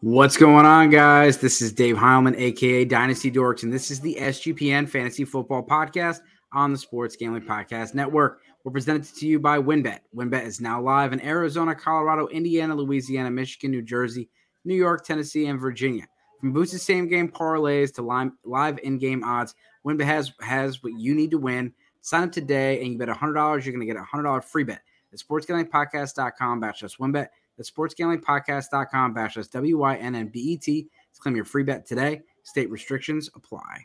[0.00, 1.38] What's going on, guys?
[1.38, 6.20] This is Dave Heilman, aka Dynasty Dorks, and this is the SGPN Fantasy Football Podcast
[6.52, 8.42] on the Sports Gambling Podcast Network.
[8.62, 9.98] We're presented to you by WynnBET.
[10.14, 14.28] WynnBET is now live in Arizona, Colorado, Indiana, Louisiana, Michigan, New Jersey,
[14.64, 16.06] New York, Tennessee, and Virginia.
[16.38, 21.12] From boosted same game parlays to live in game odds, WynnBET has, has what you
[21.12, 21.72] need to win.
[22.02, 23.34] Sign up today and you bet $100,
[23.64, 24.80] you're going to get a $100 free bet
[25.12, 27.26] at sportsgamblingpodcast.com backslash WynnBET.
[27.58, 32.22] That's sportsgamblingpodcast.com backslash W-Y-N-N-B-E-T to claim your free bet today.
[32.44, 33.84] State restrictions apply.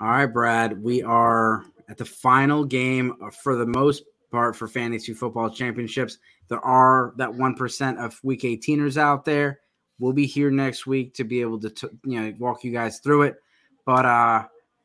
[0.00, 0.82] All right, Brad.
[0.82, 6.16] We are at the final game for the most part for fantasy football championships.
[6.48, 9.60] There are that one percent of week 18ers out there.
[9.98, 13.00] We'll be here next week to be able to t- you know walk you guys
[13.00, 13.36] through it.
[13.84, 14.44] But uh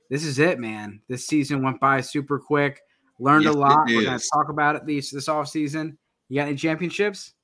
[0.09, 0.99] this is it, man.
[1.07, 2.81] This season went by super quick.
[3.17, 3.88] Learned yes, a lot.
[3.88, 5.97] We're gonna talk about it these this off season.
[6.27, 7.34] You got any championships?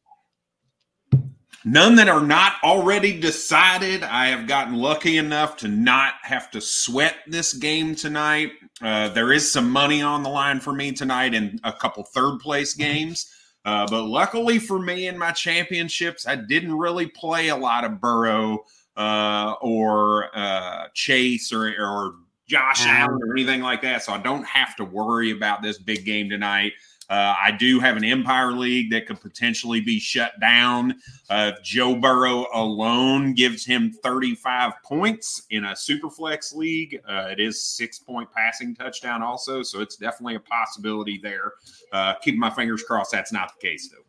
[1.63, 4.03] None that are not already decided.
[4.03, 8.51] I have gotten lucky enough to not have to sweat this game tonight.
[8.81, 12.39] Uh, there is some money on the line for me tonight in a couple third
[12.39, 13.31] place games.
[13.63, 18.01] Uh, but luckily for me in my championships, I didn't really play a lot of
[18.01, 18.65] Burrow
[18.97, 22.15] uh, or uh, Chase or, or
[22.47, 24.03] Josh Allen or anything like that.
[24.03, 26.73] So I don't have to worry about this big game tonight.
[27.09, 30.95] Uh, I do have an Empire League that could potentially be shut down
[31.29, 37.01] uh, if Joe Burrow alone gives him 35 points in a Superflex league.
[37.05, 41.53] Uh, it is six point passing touchdown, also, so it's definitely a possibility there.
[41.91, 44.05] Uh, keeping my fingers crossed that's not the case, though.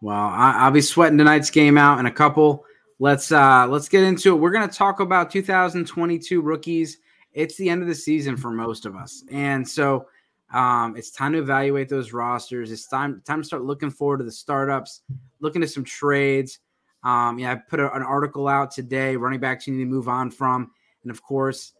[0.00, 2.64] Well, I, will be sweating tonight's game out in a couple.
[2.98, 4.38] Let's uh, let's get into it.
[4.38, 6.98] We're going to talk about 2022 rookies.
[7.32, 10.06] It's the end of the season for most of us, and so
[10.52, 12.70] um, it's time to evaluate those rosters.
[12.70, 15.02] It's time time to start looking forward to the startups,
[15.40, 16.58] looking at some trades.
[17.04, 19.16] Um, yeah, I put a, an article out today.
[19.16, 20.70] Running backs you need to move on from,
[21.02, 21.74] and of course,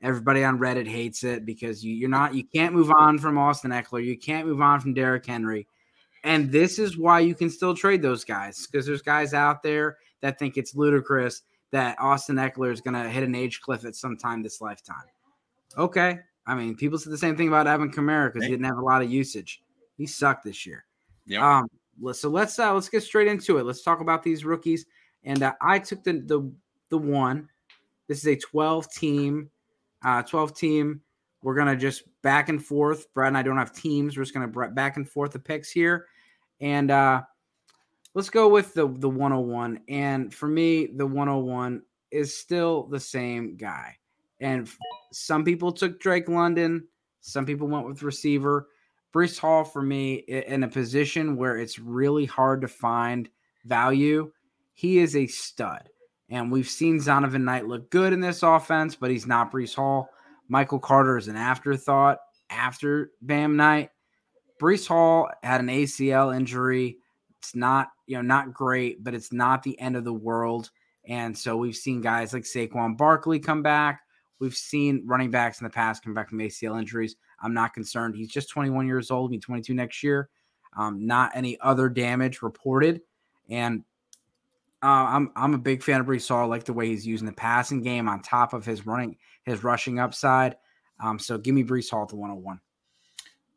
[0.00, 3.72] everybody on Reddit hates it because you, you're not you can't move on from Austin
[3.72, 4.04] Ekeler.
[4.04, 5.66] You can't move on from Derrick Henry,
[6.22, 9.96] and this is why you can still trade those guys because there's guys out there
[10.20, 11.42] that think it's ludicrous
[11.72, 15.02] that Austin Ekeler is going to hit an age cliff at some time this lifetime.
[15.76, 18.78] Okay, I mean, people said the same thing about Alvin Kamara because he didn't have
[18.78, 19.62] a lot of usage.
[19.96, 20.84] He sucked this year.
[21.26, 21.58] Yeah.
[21.58, 21.68] Um.
[22.12, 23.64] So let's uh, let's get straight into it.
[23.64, 24.86] Let's talk about these rookies.
[25.22, 26.52] And uh, I took the the
[26.90, 27.48] the one.
[28.08, 29.50] This is a twelve team,
[30.04, 31.00] uh, twelve team.
[31.42, 33.12] We're gonna just back and forth.
[33.14, 34.16] Brad and I don't have teams.
[34.16, 36.06] We're just gonna back and forth the picks here,
[36.60, 37.22] and uh,
[38.14, 39.80] let's go with the the 101.
[39.88, 43.98] And for me, the 101 is still the same guy.
[44.44, 44.68] And
[45.10, 46.86] some people took Drake London,
[47.22, 48.68] some people went with receiver.
[49.14, 53.30] Breece Hall, for me, in a position where it's really hard to find
[53.64, 54.30] value,
[54.74, 55.88] he is a stud.
[56.28, 60.10] And we've seen Zonovan Knight look good in this offense, but he's not Breece Hall.
[60.48, 62.18] Michael Carter is an afterthought
[62.50, 63.90] after Bam Knight.
[64.60, 66.98] Breece Hall had an ACL injury.
[67.38, 70.70] It's not, you know, not great, but it's not the end of the world.
[71.06, 74.00] And so we've seen guys like Saquon Barkley come back.
[74.38, 77.16] We've seen running backs in the past come back from ACL injuries.
[77.40, 78.16] I'm not concerned.
[78.16, 80.28] He's just 21 years old, be 22 next year.
[80.76, 83.00] Um, not any other damage reported.
[83.48, 83.84] And
[84.82, 86.28] uh, I'm I'm a big fan of Breece.
[86.28, 86.40] Hall.
[86.40, 89.64] I like the way he's using the passing game on top of his running, his
[89.64, 90.56] rushing upside.
[91.00, 92.60] Um, so give me Breece Hall the 101.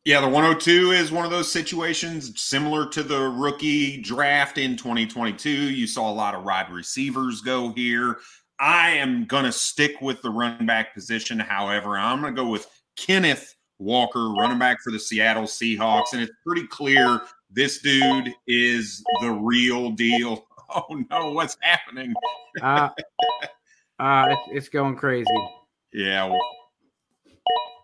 [0.05, 5.49] Yeah, the 102 is one of those situations similar to the rookie draft in 2022.
[5.49, 8.19] You saw a lot of wide receivers go here.
[8.59, 11.39] I am going to stick with the running back position.
[11.39, 16.13] However, I'm going to go with Kenneth Walker, running back for the Seattle Seahawks.
[16.13, 17.21] And it's pretty clear
[17.51, 20.45] this dude is the real deal.
[20.69, 22.13] Oh, no, what's happening?
[22.61, 22.89] uh,
[23.99, 25.25] uh, it's going crazy.
[25.93, 26.25] Yeah.
[26.25, 26.41] Well,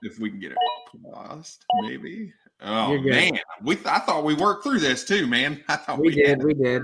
[0.02, 0.58] if we can get it
[1.02, 2.34] paused, maybe.
[2.66, 5.62] Oh man, we th- I thought we worked through this too, man.
[5.68, 6.82] I thought we, we did, we did.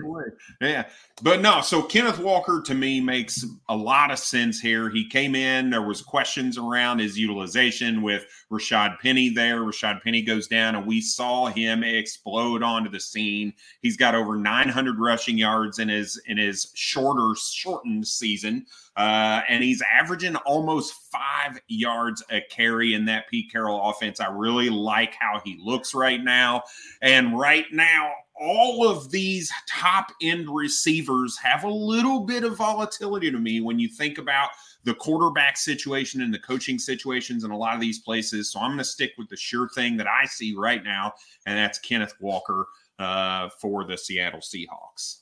[0.60, 0.86] Yeah,
[1.22, 1.62] but no.
[1.62, 4.90] So Kenneth Walker to me makes a lot of sense here.
[4.90, 5.70] He came in.
[5.70, 9.60] There was questions around his utilization with Rashaad Penny there.
[9.60, 13.54] Rashaad Penny goes down, and we saw him explode onto the scene.
[13.82, 18.66] He's got over 900 rushing yards in his in his shorter shortened season.
[18.98, 24.20] Uh, and he's averaging almost five yards a carry in that Pete Carroll offense.
[24.20, 26.64] I really like how he looks right now.
[27.02, 33.30] And right now, all of these top end receivers have a little bit of volatility
[33.32, 34.50] to me when you think about
[34.84, 38.52] the quarterback situation and the coaching situations in a lot of these places.
[38.52, 41.14] So I'm going to stick with the sure thing that I see right now,
[41.46, 42.68] and that's Kenneth Walker
[42.98, 45.22] uh, for the Seattle Seahawks.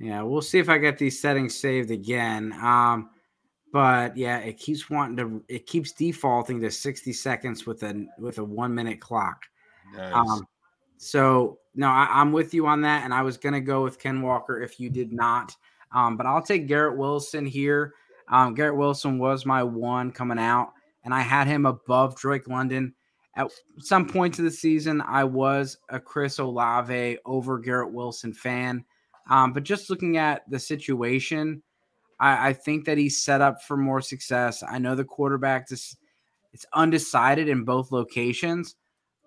[0.00, 2.52] Yeah, we'll see if I get these settings saved again.
[2.62, 3.10] Um,
[3.72, 5.44] but yeah, it keeps wanting to.
[5.48, 9.42] It keeps defaulting to sixty seconds with a with a one minute clock.
[9.94, 10.14] Nice.
[10.14, 10.46] Um,
[10.96, 14.22] so no, I, am with you on that, and I was gonna go with Ken
[14.22, 15.54] Walker if you did not.
[15.92, 17.94] Um, but I'll take Garrett Wilson here.
[18.30, 20.72] Um, Garrett Wilson was my one coming out,
[21.04, 22.94] and I had him above Drake London.
[23.36, 28.84] At some points of the season, I was a Chris Olave over Garrett Wilson fan.
[29.30, 31.62] Um, but just looking at the situation,
[32.18, 34.64] I, I, think that he's set up for more success.
[34.66, 35.96] I know the quarterback is
[36.52, 38.74] it's undecided in both locations,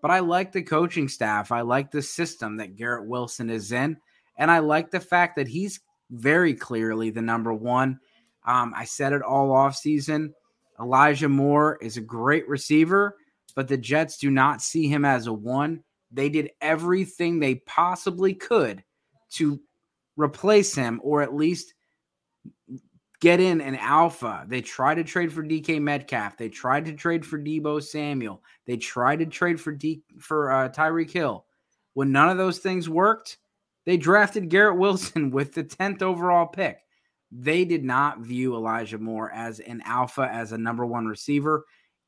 [0.01, 1.51] but I like the coaching staff.
[1.51, 3.97] I like the system that Garrett Wilson is in,
[4.38, 8.00] and I like the fact that he's very clearly the number one.
[8.46, 10.34] Um, I said it all off season.
[10.80, 13.18] Elijah Moore is a great receiver,
[13.56, 15.84] but the Jets do not see him as a one.
[16.12, 18.84] They did everything they possibly could
[19.32, 19.60] to
[20.18, 21.74] replace him or at least
[23.22, 24.46] get in an alpha.
[24.48, 26.38] They tried to trade for DK Metcalf.
[26.38, 28.44] They tried to trade for Deebo Samuel.
[28.66, 31.46] They tried to trade for D for uh, Tyreek Hill.
[31.94, 33.38] When none of those things worked,
[33.86, 36.80] they drafted Garrett Wilson with the 10th overall pick.
[37.31, 41.66] They did not view Elijah Moore as an alpha, as a number one receiver.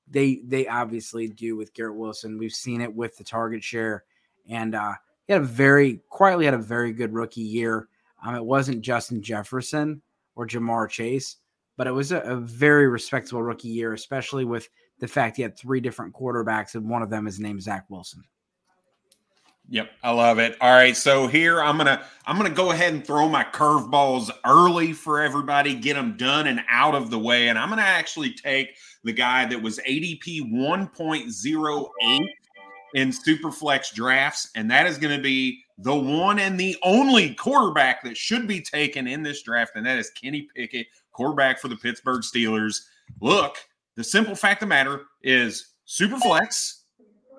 [0.07, 2.37] They they obviously do with Garrett Wilson.
[2.37, 4.03] We've seen it with the target share,
[4.49, 4.93] and uh,
[5.25, 7.87] he had a very quietly had a very good rookie year.
[8.23, 10.01] Um, it wasn't Justin Jefferson
[10.35, 11.37] or Ja'Marr Chase,
[11.77, 14.67] but it was a, a, very respectable rookie year, especially with
[14.99, 18.23] the fact he had three different quarterbacks, and one of them is named Zach Wilson.
[19.73, 20.55] Yep, I love it.
[20.61, 24.93] All right, so here I'm gonna I'm gonna go ahead and throw my curveballs early
[24.93, 28.75] for everybody, get them done and out of the way, and I'm gonna actually take
[29.03, 32.27] the guy that was ADP 1.08
[32.93, 38.03] in Superflex drafts, and that is going to be the one and the only quarterback
[38.03, 41.75] that should be taken in this draft, and that is Kenny Pickett, quarterback for the
[41.75, 42.81] Pittsburgh Steelers.
[43.19, 43.57] Look,
[43.95, 46.82] the simple fact of the matter is Superflex,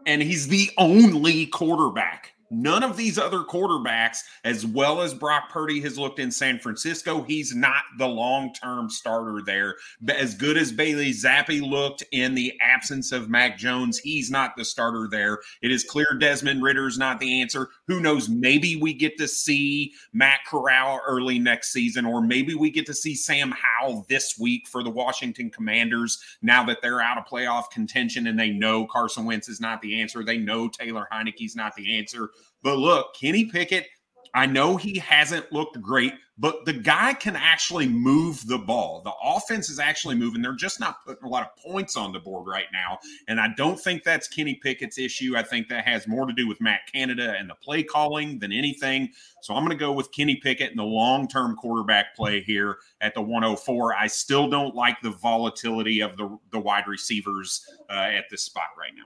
[0.07, 5.81] and he's the only quarterback None of these other quarterbacks, as well as Brock Purdy
[5.81, 9.77] has looked in San Francisco, he's not the long term starter there.
[10.09, 14.65] As good as Bailey Zappe looked in the absence of Mac Jones, he's not the
[14.65, 15.41] starter there.
[15.63, 17.69] It is clear Desmond Ridder's not the answer.
[17.89, 18.29] Who knows?
[18.29, 22.95] Maybe we get to see Matt Corral early next season, or maybe we get to
[22.95, 27.71] see Sam Howell this week for the Washington Commanders now that they're out of playoff
[27.71, 30.23] contention and they know Carson Wentz is not the answer.
[30.23, 32.31] They know Taylor Heinicke's not the answer.
[32.63, 33.87] But look, Kenny Pickett,
[34.35, 39.01] I know he hasn't looked great, but the guy can actually move the ball.
[39.05, 40.43] The offense is actually moving.
[40.43, 42.99] They're just not putting a lot of points on the board right now.
[43.29, 45.35] And I don't think that's Kenny Pickett's issue.
[45.37, 48.51] I think that has more to do with Matt Canada and the play calling than
[48.51, 49.11] anything.
[49.43, 52.79] So I'm going to go with Kenny Pickett and the long term quarterback play here
[53.01, 53.95] at the 104.
[53.95, 58.71] I still don't like the volatility of the, the wide receivers uh, at this spot
[58.77, 59.05] right now.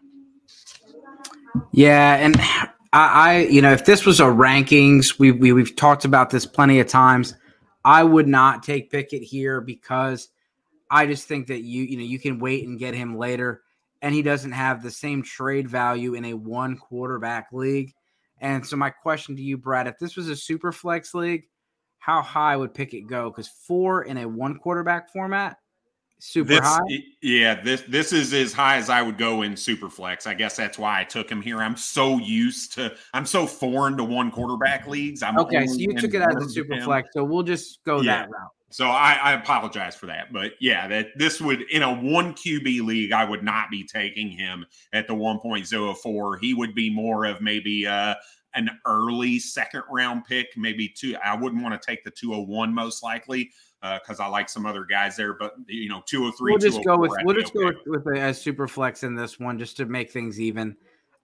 [1.73, 2.15] Yeah.
[2.17, 2.41] And
[2.93, 6.47] I, I, you know, if this was a rankings, we, we we've talked about this
[6.47, 7.35] plenty of times.
[7.85, 10.29] I would not take Pickett here because
[10.91, 13.63] I just think that you, you know, you can wait and get him later,
[14.03, 17.93] and he doesn't have the same trade value in a one quarterback league.
[18.41, 21.49] And so, my question to you, Brad, if this was a super flex league,
[21.99, 23.31] how high would Pickett go?
[23.31, 25.59] Because four in a one quarterback format,
[26.19, 26.81] super this, high.
[27.23, 30.27] Yeah, this this is as high as I would go in Superflex.
[30.27, 31.59] I guess that's why I took him here.
[31.59, 35.23] I'm so used to I'm so foreign to one quarterback leagues.
[35.23, 38.21] I'm okay, so you took it as a Superflex, so we'll just go yeah.
[38.21, 38.51] that route.
[38.71, 42.83] So I, I, apologize for that, but yeah, that this would in a one QB
[42.85, 46.39] league, I would not be taking him at the 1.04.
[46.39, 48.15] He would be more of maybe uh,
[48.55, 51.17] an early second round pick, maybe two.
[51.25, 54.85] I wouldn't want to take the 201 most likely because uh, I like some other
[54.85, 55.35] guys there.
[55.35, 56.53] But you know, two or three.
[56.53, 57.75] We'll just go with we'll just okay.
[57.75, 60.77] go with, with a, a super flex in this one just to make things even.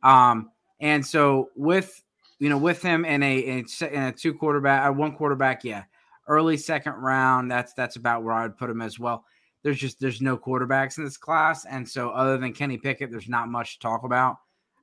[0.02, 2.02] Um, and so with
[2.38, 5.64] you know with him in a in a, in a two quarterback, uh, one quarterback,
[5.64, 5.84] yeah,
[6.28, 7.50] early second round.
[7.50, 9.24] That's that's about where I would put him as well.
[9.62, 13.28] There's just there's no quarterbacks in this class, and so other than Kenny Pickett, there's
[13.28, 14.36] not much to talk about.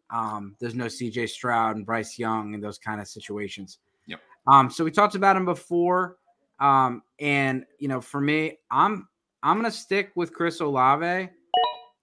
[0.09, 1.27] Um, there's no C.J.
[1.27, 3.77] Stroud and Bryce Young and those kind of situations.
[4.07, 4.19] Yep.
[4.47, 6.17] Um, so we talked about him before,
[6.61, 9.07] um, and you know, for me, I'm
[9.43, 11.29] I'm gonna stick with Chris Olave,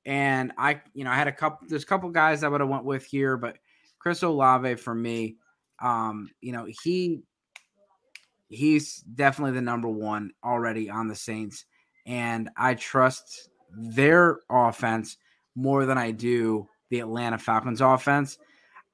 [0.05, 1.67] and I you know I had a couple.
[1.69, 3.57] There's a couple guys I would have went with here, but
[4.01, 5.37] Chris Olave for me,
[5.81, 7.23] um, you know, he
[8.49, 11.65] he's definitely the number one already on the Saints,
[12.05, 15.19] and I trust their offense
[15.55, 18.39] more than I do the Atlanta Falcons offense.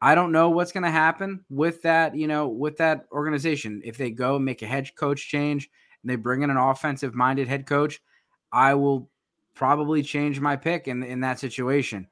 [0.00, 3.80] I don't know what's going to happen with that, you know, with that organization.
[3.84, 5.70] If they go make a head coach change
[6.02, 8.00] and they bring in an offensive minded head coach,
[8.52, 9.08] I will
[9.54, 12.06] probably change my pick in in that situation.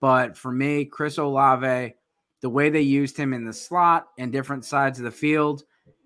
[0.00, 1.94] But for me, Chris Olave,
[2.40, 5.62] the way they used him in the slot and different sides of the field,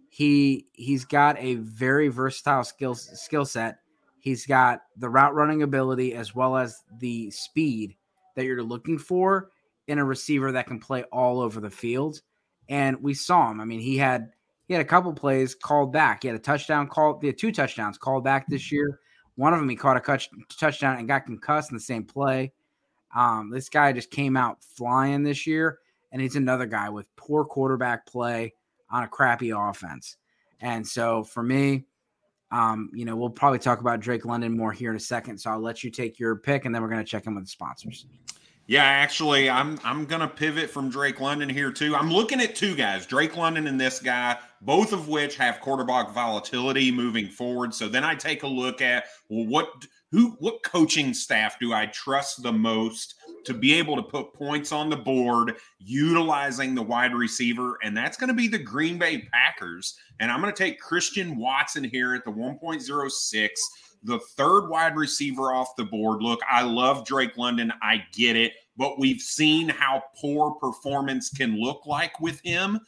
[0.08, 3.78] he he's got a very versatile skill skill set.
[4.20, 7.96] He's got the route running ability as well as the speed
[8.36, 9.50] that you're looking for
[9.88, 12.20] in a receiver that can play all over the field.
[12.68, 13.60] And we saw him.
[13.60, 14.30] I mean, he had
[14.66, 16.22] he had a couple plays called back.
[16.22, 17.18] He had a touchdown called.
[17.20, 19.00] He had two touchdowns called back this year.
[19.36, 22.52] One of them he caught a touch, touchdown and got concussed in the same play.
[23.14, 25.78] Um, this guy just came out flying this year,
[26.12, 28.54] and he's another guy with poor quarterback play
[28.90, 30.16] on a crappy offense.
[30.60, 31.84] And so for me,
[32.50, 35.38] um, you know, we'll probably talk about Drake London more here in a second.
[35.38, 37.44] So I'll let you take your pick, and then we're going to check in with
[37.44, 38.06] the sponsors.
[38.66, 41.94] Yeah, actually, I'm I'm gonna pivot from Drake London here too.
[41.94, 46.12] I'm looking at two guys, Drake London and this guy, both of which have quarterback
[46.14, 47.74] volatility moving forward.
[47.74, 49.68] So then I take a look at well, what
[50.12, 54.72] who what coaching staff do I trust the most to be able to put points
[54.72, 57.78] on the board utilizing the wide receiver?
[57.82, 59.98] And that's going to be the Green Bay Packers.
[60.20, 63.48] And I'm going to take Christian Watson here at the 1.06
[64.04, 66.22] the third wide receiver off the board.
[66.22, 67.72] Look, I love Drake London.
[67.82, 68.52] I get it.
[68.76, 72.80] But we've seen how poor performance can look like with him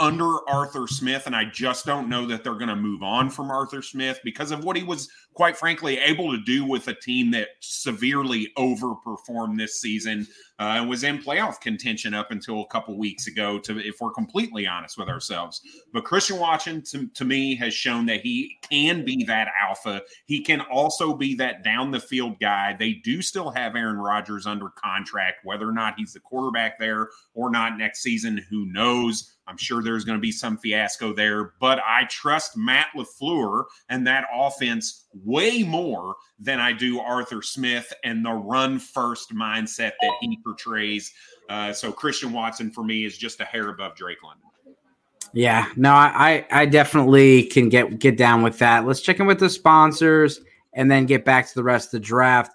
[0.00, 1.26] under Arthur Smith.
[1.26, 4.50] And I just don't know that they're going to move on from Arthur Smith because
[4.50, 9.58] of what he was, quite frankly, able to do with a team that severely overperformed
[9.58, 10.26] this season
[10.58, 14.12] uh, and was in playoff contention up until a couple weeks ago, to if we're
[14.12, 15.60] completely honest with ourselves.
[15.92, 20.02] But Christian Watson, to, to me, has shown that he can be that alpha.
[20.26, 22.76] He can also be that down the field guy.
[22.78, 27.08] They do still have Aaron Rodgers under contract, whether or not he's the quarterback there
[27.34, 29.34] or not next season, who knows?
[29.46, 34.06] I'm sure there's going to be some fiasco there, but I trust Matt LaFleur and
[34.06, 40.12] that offense way more than I do Arthur Smith and the run first mindset that
[40.20, 41.12] he portrays.
[41.48, 44.42] Uh, so Christian Watson for me is just a hair above Drake London.
[45.32, 48.86] Yeah, no, I, I definitely can get get down with that.
[48.86, 50.40] Let's check in with the sponsors
[50.74, 52.52] and then get back to the rest of the draft.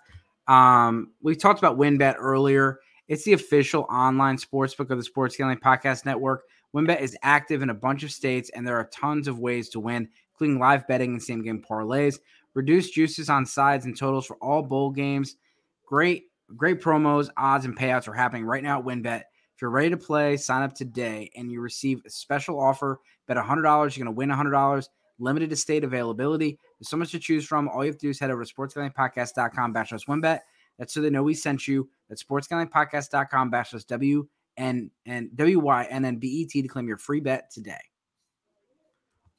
[0.48, 2.80] Um, we talked about WynnBET earlier.
[3.10, 6.44] It's the official online sportsbook of the Sports Gambling Podcast Network.
[6.74, 9.80] WynnBET is active in a bunch of states, and there are tons of ways to
[9.80, 12.20] win, including live betting and same game parlays,
[12.54, 15.36] reduced juices on sides and totals for all bowl games.
[15.86, 19.22] Great, great promos, odds, and payouts are happening right now at WynnBET.
[19.56, 23.00] If you're ready to play, sign up today and you receive a special offer.
[23.28, 24.88] Bet $100, you're going to win $100.
[25.20, 26.58] Limited to state availability.
[26.80, 27.68] There's so much to choose from.
[27.68, 30.40] All you have to do is head over to sportsgamblingpodcast.com backslash WynnBET.
[30.78, 31.90] That's so they know we sent you.
[32.08, 36.88] That's sportsgamblingpodcast.com backslash W and and W Y N N B E T to claim
[36.88, 37.80] your free bet today.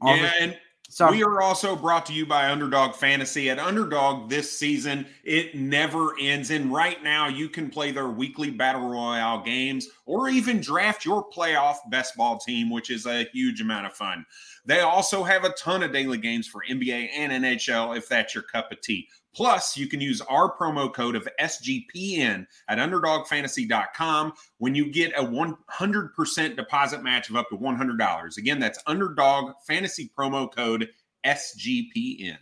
[0.04, 0.58] Yeah, and
[0.92, 3.48] so we are also brought to you by Underdog Fantasy.
[3.48, 6.50] At Underdog this season, it never ends.
[6.50, 11.24] And right now, you can play their weekly battle royale games or even draft your
[11.30, 14.26] playoff best ball team, which is a huge amount of fun.
[14.66, 18.42] They also have a ton of daily games for NBA and NHL if that's your
[18.42, 19.08] cup of tea.
[19.34, 25.22] Plus, you can use our promo code of SGPN at underdogfantasy.com when you get a
[25.22, 28.36] 100% deposit match of up to $100.
[28.36, 30.88] Again, that's underdog fantasy promo code
[31.24, 32.38] SGPN.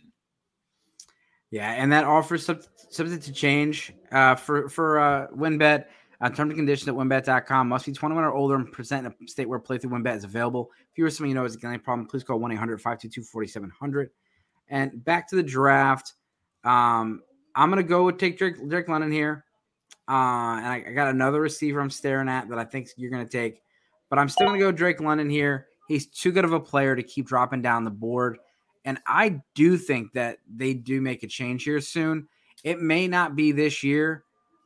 [1.51, 5.85] Yeah, and that offers subject to change uh, for for uh, WynnBET.
[6.21, 7.69] Uh, terms and conditions at wynnbet.com.
[7.69, 10.69] Must be 21 or older and present in a state where playthrough WynnBET is available.
[10.91, 13.23] If you or someone you know has a gambling problem, please call 1 800 522
[13.23, 14.09] 4700.
[14.67, 16.13] And back to the draft.
[16.63, 17.21] Um,
[17.55, 19.45] I'm gonna go take Drake, Drake London here,
[20.07, 23.27] uh, and I, I, got another receiver I'm staring at that I think you're gonna
[23.27, 23.61] take,
[24.09, 25.67] but I'm still gonna go Drake London here.
[25.87, 28.37] He's too good of a player to keep dropping down the board,
[28.85, 32.27] and I do think that they do make a change here soon.
[32.63, 34.23] It may not be this year,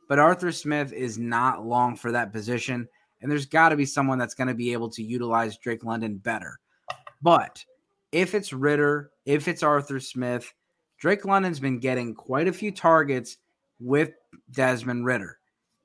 [0.08, 2.88] but Arthur Smith is not long for that position.
[3.22, 6.16] and there's got to be someone that's going to be able to utilize Drake London
[6.18, 6.58] better.
[7.22, 7.64] But
[8.12, 10.52] if it's Ridder, if it's Arthur Smith,
[11.04, 13.36] Drake London's been getting quite a few targets
[13.78, 14.12] with
[14.52, 15.36] Desmond Ridder.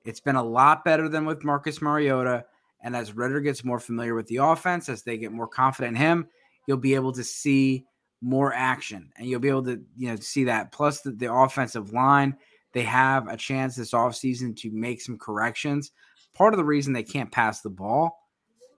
[0.05, 2.45] It's been a lot better than with Marcus Mariota.
[2.81, 6.01] And as Ridder gets more familiar with the offense, as they get more confident in
[6.01, 6.27] him,
[6.67, 7.83] you'll be able to see
[8.21, 10.71] more action and you'll be able to, you know, see that.
[10.71, 12.37] Plus the, the offensive line,
[12.71, 15.91] they have a chance this offseason to make some corrections.
[16.33, 18.17] Part of the reason they can't pass the ball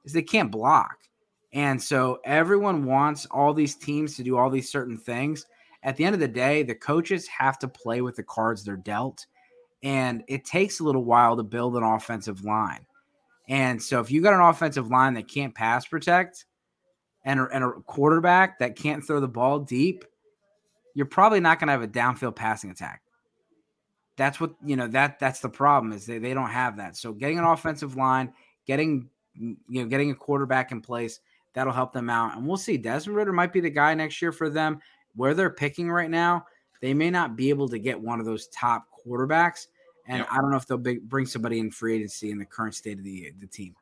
[0.06, 0.98] is they can't block.
[1.54, 5.46] And so everyone wants all these teams to do all these certain things.
[5.84, 8.76] At the end of the day, the coaches have to play with the cards they're
[8.76, 9.26] dealt.
[9.84, 12.86] And it takes a little while to build an offensive line.
[13.50, 16.46] And so if you got an offensive line that can't pass protect
[17.26, 20.06] and a, and a quarterback that can't throw the ball deep,
[20.94, 23.02] you're probably not going to have a downfield passing attack.
[24.18, 26.96] That's what, you know, that that's the problem is they, they don't have that.
[26.96, 28.34] So getting an offensive line,
[28.68, 31.20] getting you know, getting a quarterback in place,
[31.54, 32.36] that'll help them out.
[32.36, 32.78] And we'll see.
[32.78, 34.80] Desmond Ridder might be the guy next year for them.
[35.16, 36.46] Where they're picking right now,
[36.82, 39.68] they may not be able to get one of those top quarterbacks.
[40.08, 40.28] And yep.
[40.32, 43.04] I don't know if they'll bring somebody in free agency in the current state of
[43.04, 43.76] the the team.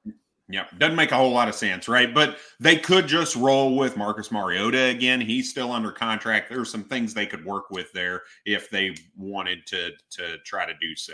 [0.51, 2.11] Yeah, doesn't make a whole lot of sense, right?
[2.11, 5.21] But they could just roll with Marcus Mariota again.
[5.21, 6.49] He's still under contract.
[6.49, 10.65] There are some things they could work with there if they wanted to to try
[10.65, 11.13] to do so.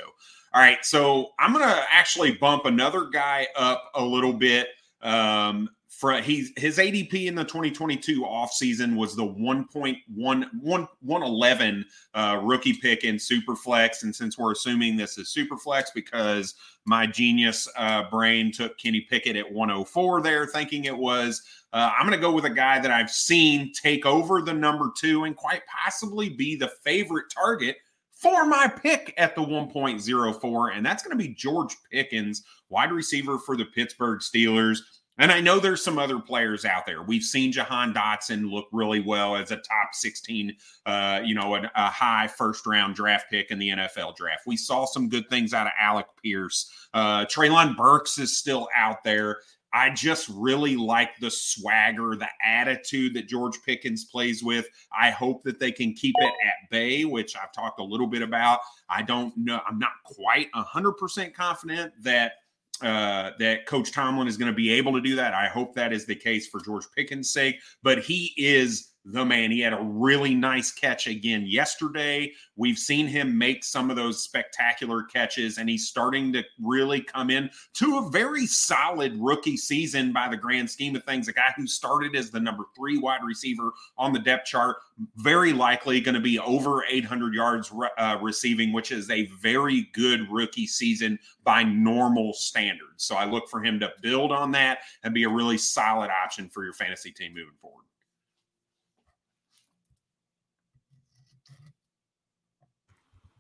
[0.54, 4.70] All right, so I'm gonna actually bump another guy up a little bit.
[5.02, 12.40] Um, for he's his ADP in the 2022 offseason was the 1.1 1, 111 uh,
[12.44, 14.04] rookie pick in Superflex.
[14.04, 19.38] And since we're assuming this is Superflex because my genius uh, brain took Kenny Pickett
[19.38, 22.92] at 104 there, thinking it was, uh, I'm going to go with a guy that
[22.92, 27.78] I've seen take over the number two and quite possibly be the favorite target
[28.12, 30.76] for my pick at the 1.04.
[30.76, 34.80] And that's going to be George Pickens, wide receiver for the Pittsburgh Steelers.
[35.18, 37.02] And I know there's some other players out there.
[37.02, 40.54] We've seen Jahan Dotson look really well as a top 16,
[40.86, 44.42] uh, you know, a, a, high first round draft pick in the NFL draft.
[44.46, 46.70] We saw some good things out of Alec Pierce.
[46.94, 49.40] Uh, Treylon Burks is still out there.
[49.76, 54.70] I just really like the swagger, the attitude that George Pickens plays with.
[54.98, 58.22] I hope that they can keep it at bay, which I've talked a little bit
[58.22, 58.60] about.
[58.90, 59.60] I don't know.
[59.68, 62.34] I'm not quite 100% confident that
[62.82, 65.34] uh, that Coach Tomlin is going to be able to do that.
[65.34, 69.52] I hope that is the case for George Pickens' sake, but he is the man.
[69.52, 72.32] He had a really nice catch again yesterday.
[72.56, 77.30] We've seen him make some of those spectacular catches, and he's starting to really come
[77.30, 81.28] in to a very solid rookie season by the grand scheme of things.
[81.28, 84.78] A guy who started as the number three wide receiver on the depth chart,
[85.18, 90.28] very likely going to be over 800 yards uh, receiving, which is a very good
[90.32, 93.04] rookie season by normal standards.
[93.04, 96.50] So I look for him to build on that and be a really solid option
[96.50, 97.86] for your fantasy team moving forward.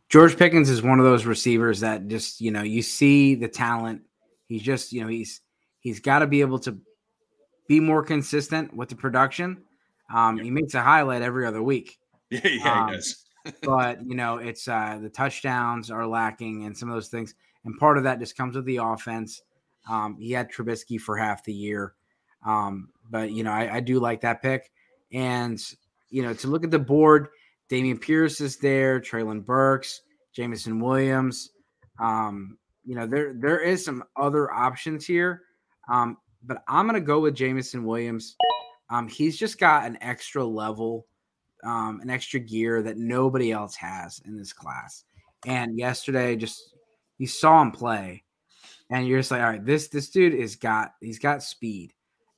[0.09, 4.01] George Pickens is one of those receivers that just, you know, you see the talent.
[4.47, 5.41] He's just, you know, he's
[5.79, 6.77] he's got to be able to
[7.67, 9.63] be more consistent with the production.
[10.13, 10.45] Um, yep.
[10.45, 11.97] He makes a highlight every other week.
[12.31, 13.25] Yeah, yeah, um, he does.
[13.61, 17.77] but you know, it's uh, the touchdowns are lacking and some of those things, and
[17.77, 19.43] part of that just comes with the offense.
[19.87, 21.93] Um, he had Trubisky for half the year,
[22.43, 24.71] um, but you know, I, I do like that pick.
[25.13, 25.61] And
[26.09, 27.27] you know, to look at the board,
[27.71, 30.01] Dameon Pierce is there, Treylon Burks,
[30.35, 31.51] Jameson Williams.
[31.99, 35.41] Um, you know, there there is some other options here.
[35.89, 38.35] Um, but I'm gonna go with Jameson Williams.
[38.89, 41.07] Um, he's just got an extra level,
[41.63, 45.03] um, an extra gear that nobody else has in this class.
[45.47, 46.75] And yesterday, just
[47.17, 48.23] you saw him play,
[48.91, 51.93] and you're just like, all right, this this dude is got he's got speed,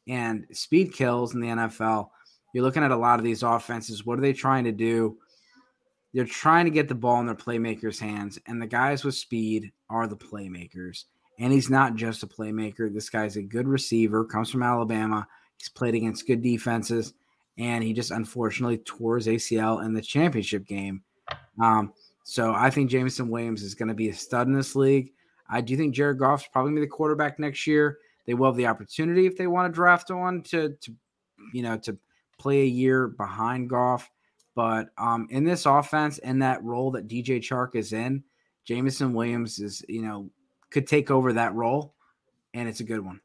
[0.08, 2.10] and speed kills in the NFL.
[2.58, 4.04] You're looking at a lot of these offenses.
[4.04, 5.20] What are they trying to do?
[6.12, 9.72] They're trying to get the ball in their playmakers' hands, and the guys with speed
[9.92, 11.04] are the playmakers.
[11.38, 12.92] And he's not just a playmaker.
[12.92, 15.28] This guy's a good receiver, comes from Alabama.
[15.58, 17.14] He's played against good defenses,
[17.60, 21.04] and he just unfortunately tore his ACL in the championship game.
[21.62, 21.94] Um,
[22.24, 25.14] so I think Jameson Williams is going to be a stud in this league.
[25.48, 28.00] I do think Jared Goff's probably going to be the quarterback next year.
[28.26, 30.96] They will have the opportunity if they want to draft one to, to
[31.54, 31.96] you know, to
[32.38, 34.10] play a year behind Goff.
[34.56, 38.24] But um, in this offense, in that role that DJ Chark is in,
[38.66, 40.30] Jameson Williams is, you know,
[40.72, 41.94] could take over that role,
[42.54, 43.22] and it's a good one.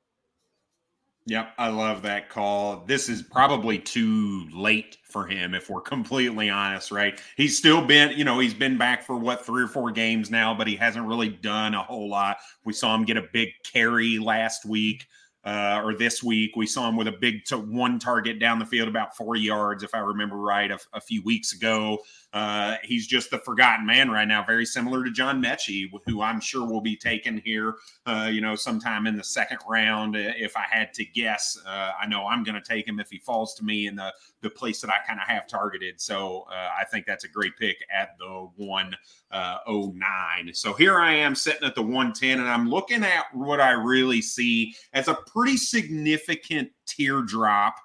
[1.27, 2.85] Yep, I love that call.
[2.85, 7.20] This is probably too late for him if we're completely honest, right?
[7.37, 10.53] He's still been, you know, he's been back for what three or four games now,
[10.53, 12.38] but he hasn't really done a whole lot.
[12.64, 15.07] We saw him get a big carry last week
[15.44, 16.57] uh, or this week.
[16.57, 19.83] We saw him with a big to one target down the field, about four yards,
[19.83, 21.98] if I remember right, a, a few weeks ago.
[22.33, 26.40] Uh, he's just the forgotten man right now, very similar to John Metchie, who I'm
[26.40, 27.75] sure will be taken here,
[28.07, 30.16] uh, you know, sometime in the second round.
[30.16, 33.18] If I had to guess, uh, I know I'm going to take him if he
[33.18, 36.01] falls to me in the, the place that I kind of have targeted.
[36.01, 38.99] So uh, I think that's a great pick at the 109.
[39.31, 43.73] Uh, so here I am sitting at the 110, and I'm looking at what I
[43.73, 47.77] really see as a pretty significant teardrop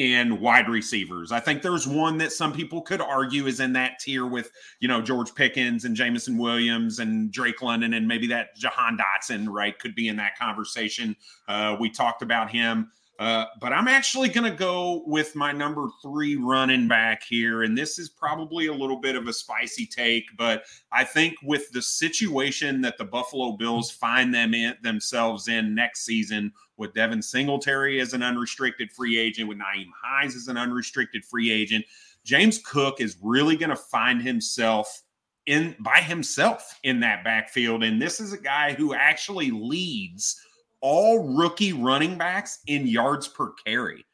[0.00, 1.30] in wide receivers.
[1.30, 4.88] I think there's one that some people could argue is in that tier with, you
[4.88, 9.78] know, George Pickens and Jameson Williams and Drake London and maybe that Jahan Dotson, right,
[9.78, 11.14] could be in that conversation.
[11.48, 12.90] Uh, we talked about him.
[13.20, 17.64] Uh, but I'm actually going to go with my number three running back here.
[17.64, 21.70] And this is probably a little bit of a spicy take, but I think with
[21.72, 27.20] the situation that the Buffalo Bills find them in themselves in next season, with Devin
[27.20, 31.84] Singletary as an unrestricted free agent, with Nyheim Hines as an unrestricted free agent,
[32.24, 35.02] James Cook is really going to find himself
[35.44, 37.84] in by himself in that backfield.
[37.84, 40.40] And this is a guy who actually leads
[40.80, 44.04] all rookie running backs in yards per carry.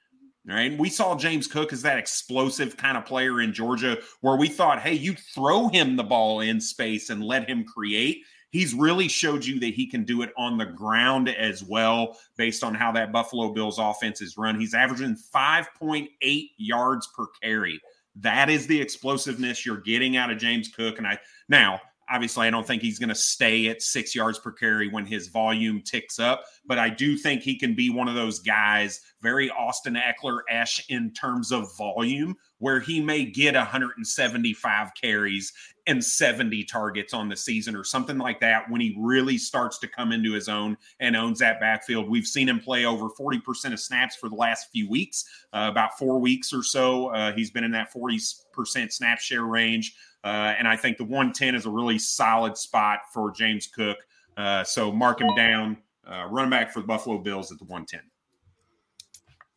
[0.49, 0.79] Right.
[0.79, 4.79] We saw James Cook as that explosive kind of player in Georgia where we thought,
[4.79, 8.23] hey, you throw him the ball in space and let him create.
[8.51, 12.63] He's really showed you that he can do it on the ground as well, based
[12.63, 14.59] on how that Buffalo Bills offense is run.
[14.59, 17.81] He's averaging 5.8 yards per carry.
[18.15, 20.99] That is the explosiveness you're getting out of James Cook.
[20.99, 24.53] And I now Obviously, I don't think he's going to stay at six yards per
[24.53, 28.15] carry when his volume ticks up, but I do think he can be one of
[28.15, 34.91] those guys, very Austin Ekeler esh in terms of volume, where he may get 175
[34.95, 35.53] carries
[35.89, 39.89] and 70 targets on the season or something like that when he really starts to
[39.89, 42.09] come into his own and owns that backfield.
[42.09, 45.99] We've seen him play over 40% of snaps for the last few weeks, uh, about
[45.99, 47.09] four weeks or so.
[47.09, 49.97] Uh, he's been in that 40% snap share range.
[50.23, 53.99] Uh, and I think the 110 is a really solid spot for James Cook.
[54.37, 55.79] Uh, so mark him down.
[56.09, 58.01] Uh, running back for the Buffalo Bills at the 110.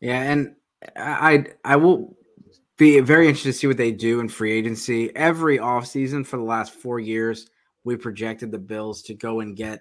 [0.00, 0.54] Yeah, and
[0.96, 2.16] I I will
[2.76, 5.14] be very interested to see what they do in free agency.
[5.14, 7.48] Every offseason for the last four years,
[7.84, 9.80] we projected the Bills to go and get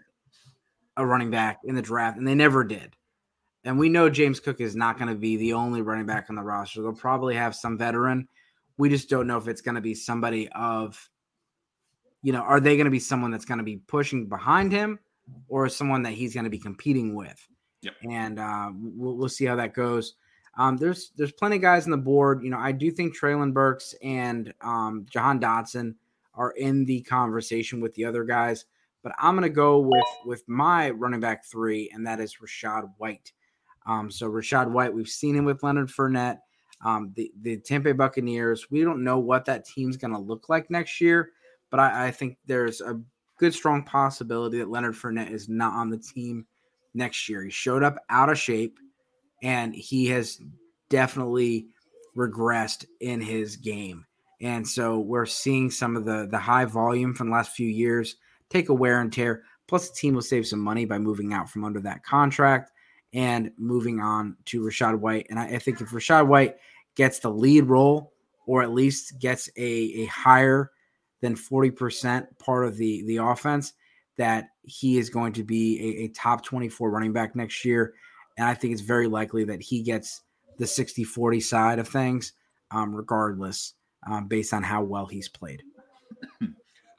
[0.98, 2.96] a running back in the draft, and they never did.
[3.64, 6.36] And we know James Cook is not going to be the only running back on
[6.36, 6.82] the roster.
[6.82, 8.28] They'll probably have some veteran
[8.80, 11.10] we just don't know if it's going to be somebody of,
[12.24, 15.00] you know, are they going to be someone that's going to be pushing behind him
[15.50, 17.46] or someone that he's going to be competing with?
[17.82, 17.94] Yep.
[18.10, 20.16] And uh, we'll, we'll see how that goes.
[20.58, 22.44] Um, there's there's plenty of guys on the board.
[22.44, 25.96] You know, I do think Treylon Burks and um, Jahan Dotson
[26.34, 28.66] are in the conversation with the other guys,
[29.04, 32.92] but I'm going to go with with my running back three, and that is Rachaad
[32.98, 33.32] White.
[33.86, 36.40] Um, so Rachaad White, we've seen him with Leonard Fournette.
[36.84, 40.70] Um, the the Tampa Buccaneers, we don't know what that team's going to look like
[40.70, 41.32] next year,
[41.70, 43.02] but I, I, think there's a
[43.38, 46.46] good strong possibility that Leonard Fournette is not on the team
[46.94, 47.44] next year.
[47.44, 48.80] He showed up out of shape,
[49.44, 50.40] and he has
[50.90, 51.68] definitely
[52.16, 54.06] regressed in his game.
[54.42, 58.16] And so we're seeing some of the the high volume from the last few years
[58.50, 59.44] take a wear and tear.
[59.68, 62.72] Plus, the team will save some money by moving out from under that contract
[63.14, 65.28] and moving on to Rachaad White.
[65.30, 66.56] And I, I, think if Rachaad White
[66.96, 68.14] gets the lead role
[68.48, 70.72] or at least gets a, a higher
[71.22, 73.74] than 40% part of the, the offense,
[74.20, 77.94] that he is going to be a, a top 24 running back next year.
[78.38, 80.22] And I think it's very likely that he gets
[80.58, 82.34] the 60 40 side of things,
[82.70, 83.76] um, regardless,
[84.12, 85.64] um, based on how well he's played.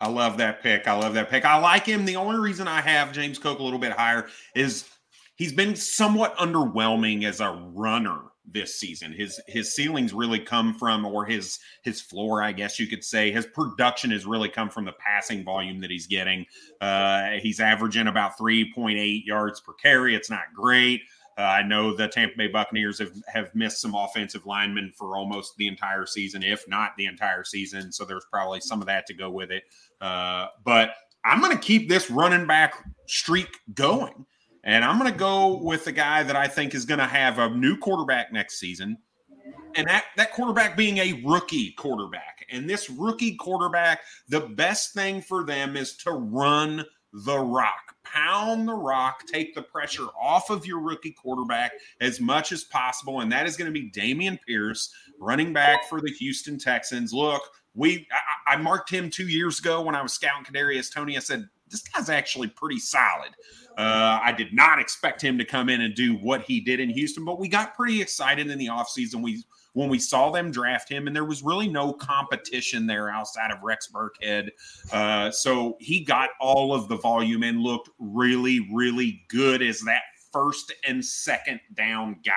[0.01, 0.89] I love that pick.
[0.89, 1.45] I love that pick.
[1.45, 2.07] I like him.
[2.07, 4.89] The only reason I have James Cook a little bit higher is
[5.37, 9.13] he's been somewhat underwhelming as a runner this season.
[9.13, 13.31] His his ceilings really come from, or his his floor, I guess you could say.
[13.31, 16.47] His production has really come from the passing volume that he's getting.
[16.81, 20.15] Uh, he's averaging about 3.8 yards per carry.
[20.15, 21.03] It's not great.
[21.39, 25.57] Uh, I know the Tampa Bay Buccaneers have, have missed some offensive linemen for almost
[25.57, 27.93] the entire season, if not the entire season.
[27.93, 29.63] So there's probably some of that to go with it.
[30.03, 30.91] Uh, but
[31.25, 34.27] I'm going to keep this running back streak going.
[34.65, 37.39] And I'm going to go with the guy that I think is going to have
[37.39, 38.99] a new quarterback next season.
[39.77, 42.45] And that, that quarterback being a rookie quarterback.
[42.51, 47.95] And this rookie quarterback, the best thing for them is to run the rock.
[48.05, 53.21] Pound the rock, take the pressure off of your rookie quarterback as much as possible.
[53.21, 57.13] And that is going to be Dameon Pierce, running back for the Houston Texans.
[57.13, 57.43] Look,
[57.75, 58.09] we
[58.47, 61.17] I, I marked him two years ago when I was scouting Kadarius Toney.
[61.17, 63.31] I said, this guy's actually pretty solid.
[63.79, 66.91] Uh, I did not expect him to come in and do what he did in
[66.91, 69.23] Houston, but we got pretty excited in the offseason.
[69.23, 73.53] We when we saw them draft him, and there was really no competition there outside
[73.53, 74.51] of Rex Burkhead.
[74.93, 80.03] Uh, so he got all of the volume and looked really, really good as that
[80.33, 82.33] first and second down guy.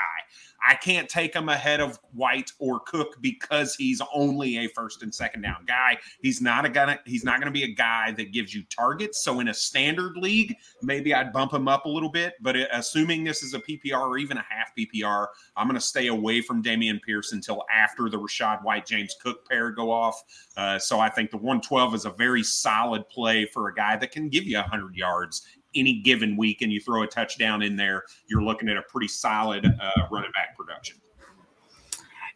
[0.66, 5.14] I can't take him ahead of White or Cook because he's only a first and
[5.14, 5.98] second down guy.
[6.22, 6.98] He's not a guy.
[7.06, 9.24] He's not to be a guy that gives you targets.
[9.24, 12.36] So in a standard league, maybe I'd bump him up a little bit.
[12.42, 16.42] But assuming this is a PPR or even a half PPR, I'm to stay away
[16.42, 20.22] from Dameon Pierce until after the Rachaad White James Cook pair go off.
[20.56, 24.12] Uh, so I think the 112 is a very solid play for a guy that
[24.12, 25.42] can give you 100 yards
[25.76, 29.08] any given week and you throw a touchdown in there, you're looking at a pretty
[29.08, 30.98] solid uh, running back production.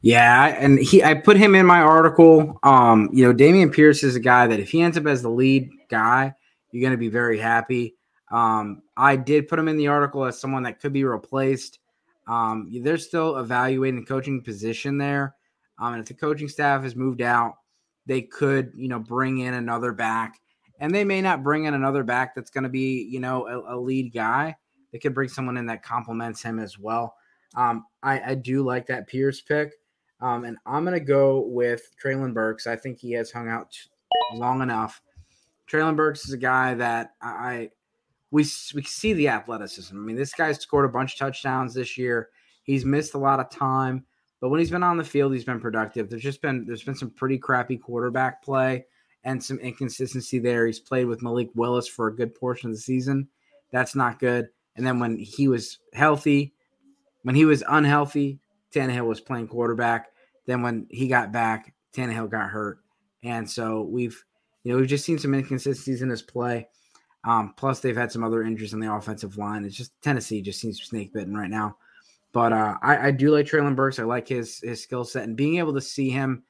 [0.02, 2.60] Yeah, and he I put him in my article.
[2.64, 5.30] Um, you know, Dameon Pierce is a guy that if he ends up as the
[5.30, 6.34] lead guy,
[6.72, 7.96] you're going to be very happy.
[8.32, 11.80] Um, I did put him in the article as someone that could be replaced.
[12.28, 15.36] Um, they're still evaluating the coaching position there.
[15.80, 17.56] Um, and if the coaching staff has moved out,
[18.06, 20.40] they could, you know, bring in another back
[20.80, 23.76] and they may not bring in another back that's going to be, you know, a,
[23.76, 24.56] a, lead guy.
[24.92, 27.16] They could bring someone in that complements him as well.
[27.56, 29.74] Um, I, I, do like that Pierce pick.
[30.22, 32.68] Um, and I'm going to go with Treylon Burks.
[32.68, 33.76] I think he has hung out
[34.34, 35.02] long enough.
[35.70, 37.72] Treylon Burks is a guy that I,
[38.32, 39.96] we, we see the athleticism.
[39.96, 42.30] I mean, this guy's scored a bunch of touchdowns this year.
[42.64, 44.06] He's missed a lot of time,
[44.42, 46.10] but when he's been on the field, he's been productive.
[46.10, 48.86] There's just been there's been some pretty crappy quarterback play
[49.28, 50.66] and some inconsistency there.
[50.66, 53.28] He's played with Malik Willis for a good portion of the season.
[53.72, 54.48] That's not good.
[54.78, 56.54] And then when he was healthy,
[57.24, 58.40] when he was unhealthy,
[58.74, 60.08] Tannehill was playing quarterback.
[60.46, 62.80] Then when he got back, Tannehill got hurt.
[63.22, 64.24] And so we've,
[64.64, 66.70] you know, we've just seen some inconsistencies in his play.
[67.26, 69.66] Um, plus, they've had some other injuries on the offensive line.
[69.66, 71.76] It's just Tennessee just seems snake bitten right now.
[72.32, 74.00] But uh, I, I do like Treylon Burks.
[74.00, 76.44] I like his his skill set and being able to see him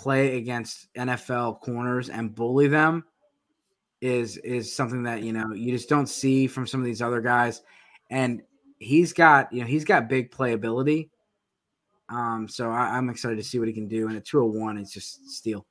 [0.00, 3.04] play against NFL corners and bully them
[4.00, 7.20] is is something that you know you just don't see from some of these other
[7.20, 7.62] guys.
[8.08, 8.42] And
[8.78, 11.10] he's got you know he's got big playability.
[12.08, 14.08] Um so I, am excited to see what he can do.
[14.08, 15.66] And at 201 it's just steal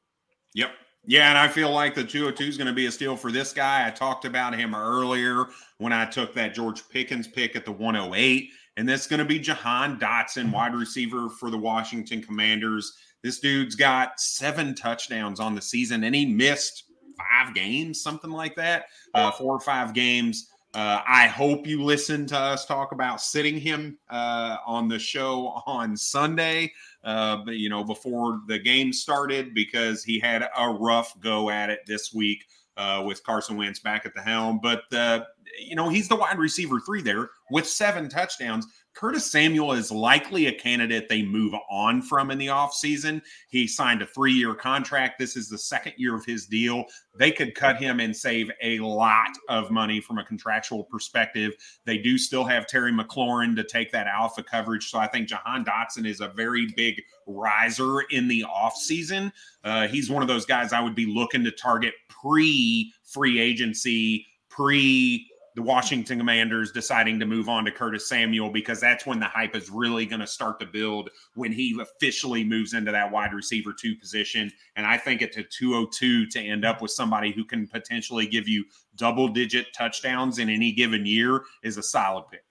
[0.54, 0.72] yep.
[1.06, 3.52] Yeah and i feel like the 202 is going to be a steal for this
[3.52, 3.88] guy.
[3.88, 5.46] I talked about him earlier
[5.80, 9.40] when i took that george pickens pick at the 108 and that's going to be
[9.40, 15.62] jahan dotson wide receiver for the washington commanders this dude's got seven touchdowns on the
[15.62, 16.86] season, and he missed
[17.18, 20.50] five games, something like that, uh, four or five games.
[20.76, 25.62] Uh, I hope you listen to us talk about sitting him uh, on the show
[25.66, 26.72] on Sunday,
[27.04, 31.72] uh, but you know before the game started because he had a rough go at
[31.72, 32.46] it this week
[32.78, 34.60] uh, with Carson Wentz back at the helm.
[34.62, 35.22] But uh,
[35.60, 38.68] you know he's the wide receiver three there with seven touchdowns.
[38.94, 43.22] Curtis Samuel is likely a candidate they move on from in the offseason.
[43.48, 45.20] He signed a three year contract.
[45.20, 46.84] This is the second year of his deal.
[47.18, 51.54] They could cut him and save a lot of money from a contractual perspective.
[51.86, 54.90] They do still have Terry McLaurin to take that alpha coverage.
[54.90, 59.32] So I think Jahan Dotson is a very big riser in the offseason.
[59.64, 64.26] Uh, he's one of those guys I would be looking to target pre free agency,
[64.50, 65.29] pre
[65.60, 69.58] the Washington Commanders deciding to move on to Curtis Samuel because that's when the hype
[69.58, 73.74] is really going to start to build when he officially moves into that wide receiver
[73.78, 74.50] two position.
[74.78, 78.48] And I think at the 202 to end up with somebody who can potentially give
[78.48, 78.64] you
[78.96, 82.46] double digit touchdowns in any given year is a solid pick.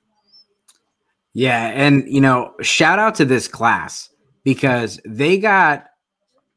[1.32, 1.68] Yeah.
[1.68, 4.10] And, you know, shout out to this class
[4.44, 5.86] because they got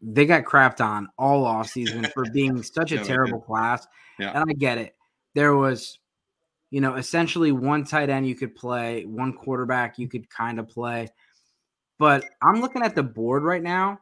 [0.02, 3.88] they got crapped on all off season for being such a yeah, terrible class.
[4.20, 4.32] Yeah.
[4.32, 4.96] And I get it.
[5.34, 5.98] There was
[6.72, 10.70] you know, essentially one tight end you could play, one quarterback you could kind of
[10.70, 11.10] play.
[12.00, 14.00] But I'm looking at the board right now.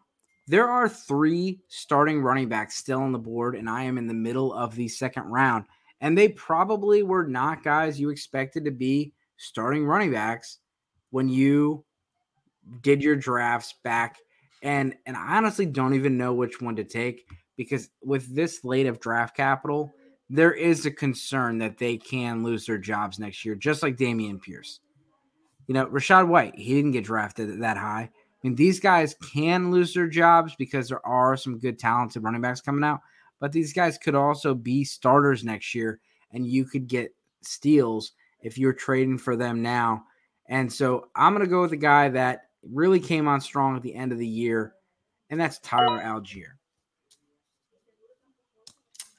[0.48, 4.14] There are three starting running backs still on the board, and I am in the
[4.14, 5.66] middle of the second round.
[6.00, 10.60] And they probably were not guys you expected to be starting running backs
[11.10, 11.84] when you
[12.82, 14.18] did your drafts back.
[14.62, 17.26] And and I honestly don't even know which one to take
[17.58, 19.94] because with this late of draft capital,
[20.30, 24.42] there is a concern that they can lose their jobs next year, just like Dameon
[24.42, 24.80] Pierce.
[25.68, 28.10] You know, Rachaad White, he didn't get drafted that high.
[28.12, 32.42] I mean, these guys can lose their jobs because there are some good talented running
[32.42, 33.02] backs coming out.
[33.40, 36.00] but these guys could also be starters next year,
[36.32, 38.12] and you could get steals
[38.42, 40.04] if you're trading for them now.
[40.48, 43.82] And so I'm going to go with a guy that really came on strong at
[43.82, 44.74] the end of the year,
[45.30, 46.58] and that's Tyler Allgeier.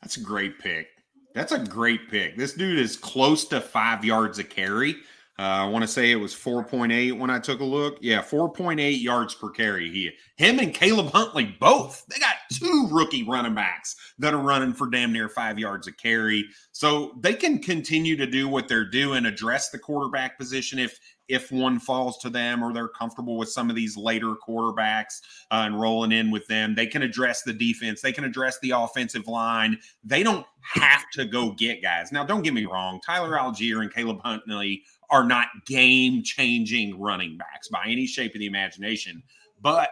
[0.03, 0.88] That's a great pick.
[1.35, 2.37] That's a great pick.
[2.37, 4.97] This dude is close to five yards a carry.
[5.40, 7.97] Uh, I want to say it was 4.8 when I took a look.
[8.03, 9.88] Yeah, 4.8 yards per carry.
[9.90, 12.05] He, him and Caleb Huntley both.
[12.09, 15.93] They got two rookie running backs that are running for damn near five yards a
[15.93, 16.45] carry.
[16.73, 21.53] So they can continue to do what they're doing, address the quarterback position if if
[21.53, 25.81] one falls to them or they're comfortable with some of these later quarterbacks uh, and
[25.81, 26.75] rolling in with them.
[26.75, 28.03] They can address the defense.
[28.03, 29.79] They can address the offensive line.
[30.03, 32.11] They don't have to go get guys.
[32.11, 33.01] Now, don't get me wrong.
[33.07, 38.40] Tyler Allgeier and Caleb Huntley are not game changing running backs by any shape of
[38.40, 39.23] the imagination,
[39.61, 39.90] but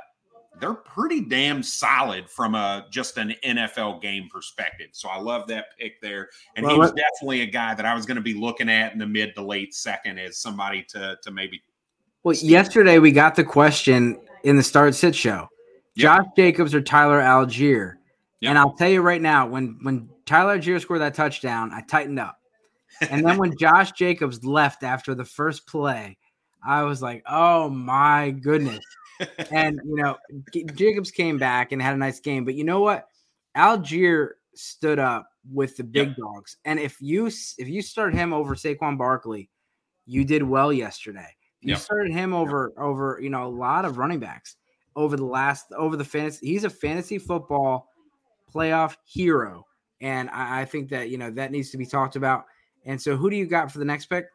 [0.61, 4.89] they're pretty damn solid from a just an NFL game perspective.
[4.93, 7.95] So I love that pick there, and well, he was definitely a guy that I
[7.95, 11.17] was going to be looking at in the mid to late second as somebody to
[11.23, 11.63] to maybe.
[12.23, 15.49] Well, yesterday we got the question in the start sit show:
[15.95, 16.19] yep.
[16.19, 17.95] Josh Jacobs or Tyler Allgeier?
[18.41, 18.51] Yep.
[18.51, 22.19] And I'll tell you right now, when when Tyler Allgeier scored that touchdown, I tightened
[22.19, 22.39] up.
[23.11, 26.19] And then when Josh Jacobs left after the first play,
[26.67, 28.85] I was like, "Oh my goodness!"
[29.51, 30.17] And you know,
[30.75, 32.45] Jacobs came back and had a nice game.
[32.45, 33.09] But you know what?
[33.57, 36.17] Allgeier stood up with the big yep.
[36.17, 39.51] dogs, and if you if you started him over Saquon Barkley,
[40.07, 41.35] you did well yesterday.
[41.61, 41.79] You yep.
[41.79, 42.85] started him over yep.
[42.85, 44.57] over you know a lot of running backs
[44.97, 46.47] over the last over the fantasy.
[46.47, 47.89] He's a fantasy football
[48.53, 49.65] playoff hero,
[50.01, 52.45] and I, I think that you know that needs to be talked about.
[52.85, 54.27] And so, who do you got for the next pick?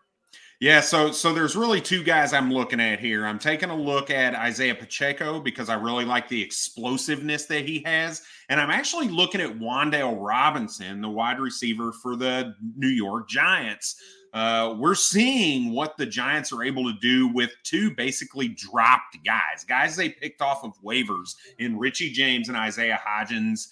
[0.64, 3.26] Yeah, so so there's really two guys I'm looking at here.
[3.26, 7.84] I'm taking a look at Isaiah Pacheco because I really like the explosiveness that he
[7.86, 13.28] has, and I'm actually looking at Wan'Dale Robinson, the wide receiver for the New York
[13.28, 14.02] Giants.
[14.32, 19.66] Uh, we're seeing what the Giants are able to do with two basically dropped guys,
[19.68, 23.68] guys they picked off of waivers in Richie James and Isaiah Hodgins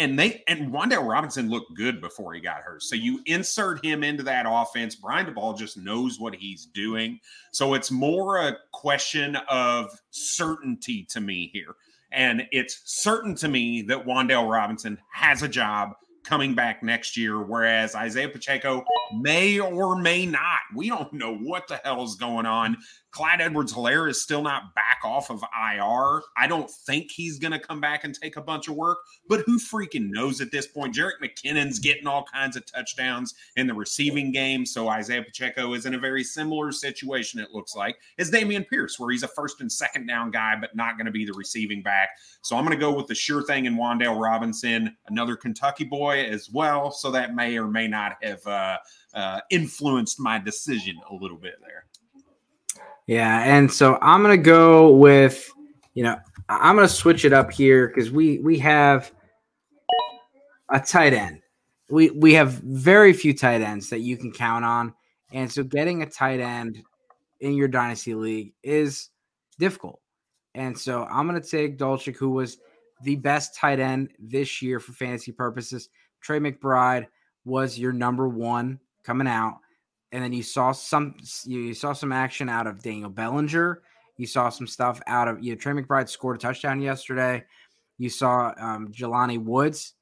[0.00, 2.82] and they and Wan'Dale Robinson looked good before he got hurt.
[2.82, 4.94] So you insert him into that offense.
[4.94, 7.20] Brian Daboll just knows what he's doing.
[7.52, 11.76] So it's more a question of certainty to me here.
[12.12, 15.92] And it's certain to me that Wan'Dale Robinson has a job
[16.24, 18.84] coming back next year, whereas Isaiah Pacheco
[19.20, 20.60] may or may not.
[20.74, 22.78] We don't know what the hell is going on.
[23.12, 26.22] Clyde Edwards Helaire is still not back off of IR.
[26.36, 29.40] I don't think he's going to come back and take a bunch of work, but
[29.40, 30.94] who freaking knows at this point?
[30.94, 34.64] Jerick McKinnon's getting all kinds of touchdowns in the receiving game.
[34.64, 38.98] So Isaiah Pacheco is in a very similar situation, it looks like, as Dameon Pierce,
[38.98, 41.82] where he's a first and second down guy, but not going to be the receiving
[41.82, 42.10] back.
[42.42, 46.24] So I'm going to go with the sure thing in Wan'Dale Robinson, another Kentucky boy
[46.24, 46.90] as well.
[46.90, 48.78] So that may or may not have uh,
[49.14, 51.86] uh, influenced my decision a little bit there.
[53.10, 55.52] Yeah, and so I'm gonna go with,
[55.94, 56.16] you know,
[56.48, 59.10] I'm gonna switch it up here because we we have
[60.68, 61.40] a tight end.
[61.90, 64.94] We we have very few tight ends that you can count on,
[65.32, 66.84] and so getting a tight end
[67.40, 69.10] in your dynasty league is
[69.58, 69.98] difficult.
[70.54, 72.58] And so I'm gonna take Dulcich, who was
[73.02, 75.88] the best tight end this year for fantasy purposes.
[76.20, 77.08] Trey McBride
[77.44, 79.56] was your number one coming out
[80.12, 83.82] and then you saw some you saw some action out of Daniel Bellinger.
[84.16, 87.44] You saw some stuff out of you know Trey McBride scored a touchdown yesterday.
[87.98, 89.94] You saw um, Jelani Woods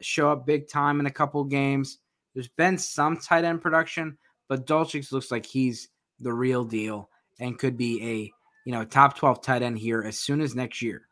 [0.00, 1.98] show up big time in a couple games.
[2.34, 7.08] There's been some tight end production, but Dulcich looks like he's the real deal
[7.40, 8.32] and could be a
[8.64, 11.06] you know top 12 tight end here as soon as next year.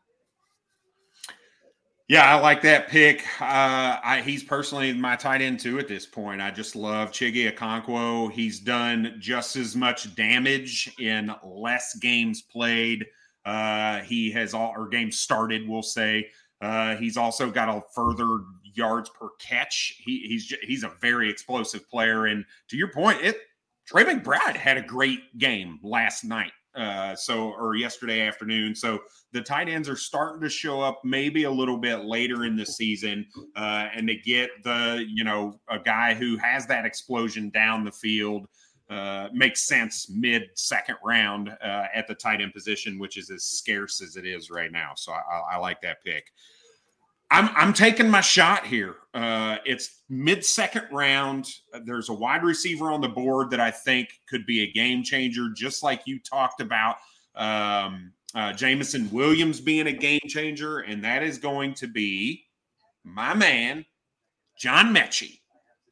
[2.11, 3.25] Yeah, I like that pick.
[3.41, 6.41] Uh, I, he's personally my tight end too at this point.
[6.41, 8.33] I just love Chiggy Okonkwo.
[8.33, 13.07] He's done just as much damage in less games played.
[13.45, 16.29] Uh, he has all or games started, we'll say.
[16.61, 18.41] Uh, he's also got a further
[18.75, 19.95] yards per catch.
[20.05, 22.27] He, he's he's a very explosive player.
[22.27, 23.37] And to your point, it
[23.87, 28.75] Trey McBride had a great game last night uh, so or yesterday afternoon.
[28.75, 29.01] So
[29.33, 32.67] the tight ends are starting to show up maybe a little bit later in the
[32.67, 37.85] season, uh, and to get the you know a guy who has that explosion down
[37.85, 38.47] the field.
[38.89, 43.45] Uh, makes sense mid second round uh, at the tight end position, which is as
[43.45, 44.91] scarce as it is right now.
[44.97, 46.25] So I, I like that pick.
[47.31, 48.97] I'm I'm taking my shot here.
[49.15, 51.47] Uh, it's mid second round.
[51.85, 55.49] There's a wide receiver on the board that I think could be a game changer,
[55.55, 56.97] just like you talked about.
[57.35, 62.45] Um, uh, Jameson Williams being a game changer, and that is going to be
[63.05, 63.85] my man,
[64.57, 65.40] John Metchie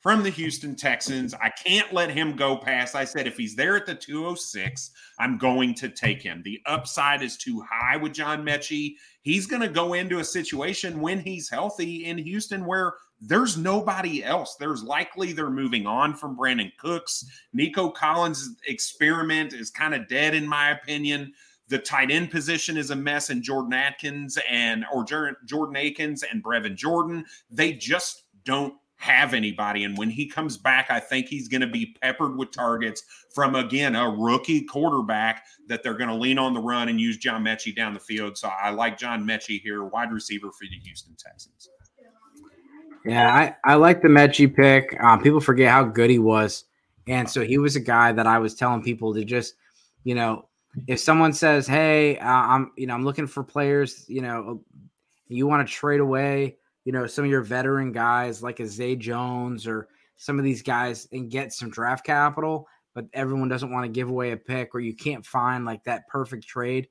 [0.08, 1.34] from the Houston Texans.
[1.34, 2.94] I can't let him go past.
[2.94, 6.40] I said if he's there at the 206, I'm going to take him.
[6.42, 8.94] The upside is too high with John Metchie.
[9.20, 14.24] He's going to go into a situation when he's healthy in Houston where there's nobody
[14.24, 14.56] else.
[14.58, 17.26] There's likely they're moving on from Brandin Cooks.
[17.52, 21.34] Nico Collins' experiment is kind of dead, in my opinion.
[21.68, 26.42] The tight end position is a mess, and Jordan Atkins and or Jordan Akins and
[26.42, 29.84] Brevin Jordan, they just don't have anybody.
[29.84, 33.54] And when he comes back, I think he's going to be peppered with targets from,
[33.54, 37.44] again, a rookie quarterback that they're going to lean on the run and use John
[37.44, 38.36] Metchie down the field.
[38.36, 41.70] So I like John Metchie here, wide receiver for the Houston Texans.
[43.04, 45.00] Yeah, I, I like the Metchie pick.
[45.00, 46.64] Um, people forget how good he was.
[47.06, 49.54] And so he was a guy that I was telling people to just,
[50.02, 50.48] you know,
[50.86, 54.62] if someone says, "Hey, uh, I'm, you know, I'm looking for players," you know,
[55.28, 56.58] you want to trade away
[56.88, 60.62] you know, some of your veteran guys like a Zay Jones or some of these
[60.62, 64.74] guys and get some draft capital, but everyone doesn't want to give away a pick
[64.74, 66.88] or you can't find like that perfect trade.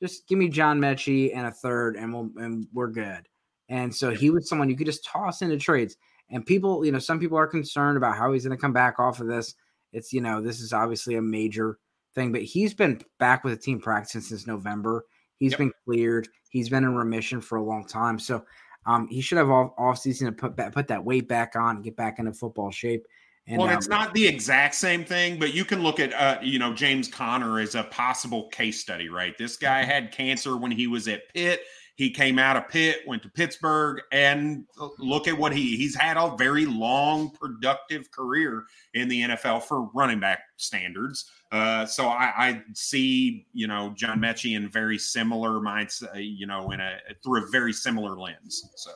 [0.00, 3.28] Just give me John Metchie and a third, and we'll and we're good.
[3.68, 5.98] And so he was someone you could just toss into trades.
[6.30, 8.98] And people, you know, some people are concerned about how he's going to come back
[8.98, 9.54] off of this.
[9.92, 11.76] It's, you know, this is obviously a major
[12.14, 15.04] thing, but he's been back with the team practicing since November.
[15.36, 15.58] He's yep.
[15.58, 16.28] been cleared.
[16.48, 18.18] He's been in remission for a long time.
[18.18, 18.42] So
[18.86, 21.76] um, he should have off, off season to put back, put that weight back on
[21.76, 23.06] and get back into football shape.
[23.46, 26.38] And, well, um, it's not the exact same thing, but you can look at uh,
[26.42, 29.36] you know James Conner as a possible case study, right?
[29.36, 31.60] This guy had cancer when he was at Pitt.
[31.96, 34.64] He came out of Pitt, went to Pittsburgh, and
[34.98, 38.64] look at what he he's had a very long, productive career
[38.94, 41.30] in the NFL for running back standards.
[41.52, 46.48] Uh, so I, I, see, you know, John Metchie in very similar minds, uh, you
[46.48, 48.68] know, in a through a very similar lens.
[48.74, 48.90] So.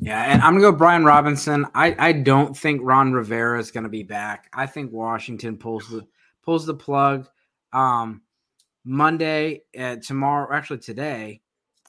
[0.00, 1.66] Yeah, and I'm gonna go Brian Robinson.
[1.74, 4.48] I, I don't think Ron Rivera is gonna be back.
[4.54, 6.06] I think Washington pulls the
[6.42, 7.28] pulls the plug.
[7.72, 8.22] Um,
[8.84, 11.42] Monday, uh, tomorrow, actually today,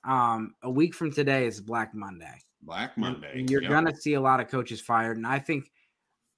[0.03, 2.39] um, a week from today is Black Monday.
[2.61, 3.39] Black Monday.
[3.39, 3.71] And You're yep.
[3.71, 5.71] gonna see a lot of coaches fired, and I think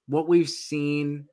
[0.08, 1.28] what we've seen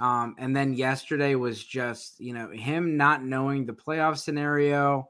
[0.00, 5.06] um, and then yesterday was just, you know, him not knowing the playoff scenario.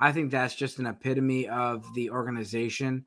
[0.00, 3.04] I think that's just an epitome of the organization.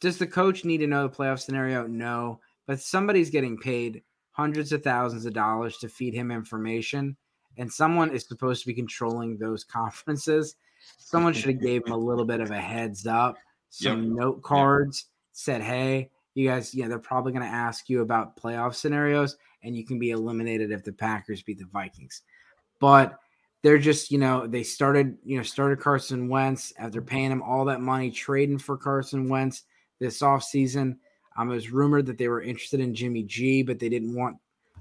[0.00, 1.86] Does the coach need to know the playoff scenario?
[1.88, 7.16] No, but somebody's getting paid hundreds of thousands of dollars to feed him information,
[7.58, 10.54] and someone is supposed to be controlling those conferences.
[10.98, 13.36] Someone should have gave him a little bit of a heads up,
[13.70, 14.12] some yep.
[14.12, 15.12] note cards, yep.
[15.32, 19.76] said, "Hey, you guys, yeah, they're probably going to ask you about playoff scenarios and
[19.76, 22.22] you can be eliminated if the Packers beat the Vikings.
[22.78, 23.18] But
[23.62, 27.64] they're just, you know, they started, you know, started Carson Wentz after paying him all
[27.64, 29.64] that money, trading for Carson Wentz
[29.98, 30.98] this offseason.
[31.36, 34.36] Um, it was rumored that they were interested in Jimmy G, but they didn't want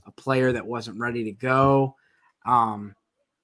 [0.05, 1.95] a player that wasn't ready to go.
[2.45, 2.93] Um,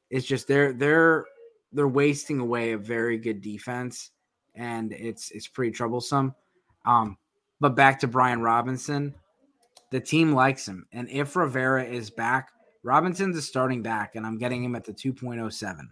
[0.10, 1.26] it's just they're they're
[1.74, 4.12] they're wasting away a very good defense,
[4.56, 6.36] and it's it's pretty troublesome.
[6.86, 7.18] Um,
[7.60, 9.14] but back to Brian Robinson,
[9.92, 10.86] the team likes him.
[10.92, 12.50] And if Rivera is back,
[12.84, 15.88] Robinson's a starting back, and I'm getting him at the 2.07.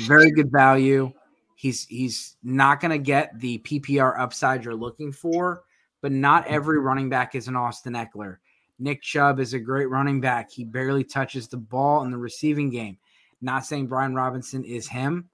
[0.00, 1.10] Very good value.
[1.54, 5.62] He's he's not going to get the PPR upside you're looking for,
[6.02, 8.36] but not every running back is an Austin Ekeler.
[8.78, 10.52] Nick Chubb is a great running back.
[10.52, 12.96] He barely touches the ball in the receiving game.
[13.40, 15.28] Not saying Brian Robinson is him,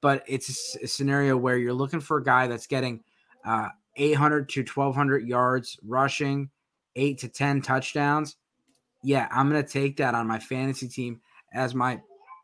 [0.00, 3.02] but it's a, scenario where you're looking for a guy that's getting
[3.44, 6.50] uh, 800 to 1200 yards rushing,
[6.96, 8.36] eight to 10 touchdowns,
[9.02, 11.20] yeah, I'm going to take that on my fantasy team
[11.52, 12.00] as my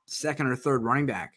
[0.07, 1.35] second or third running back.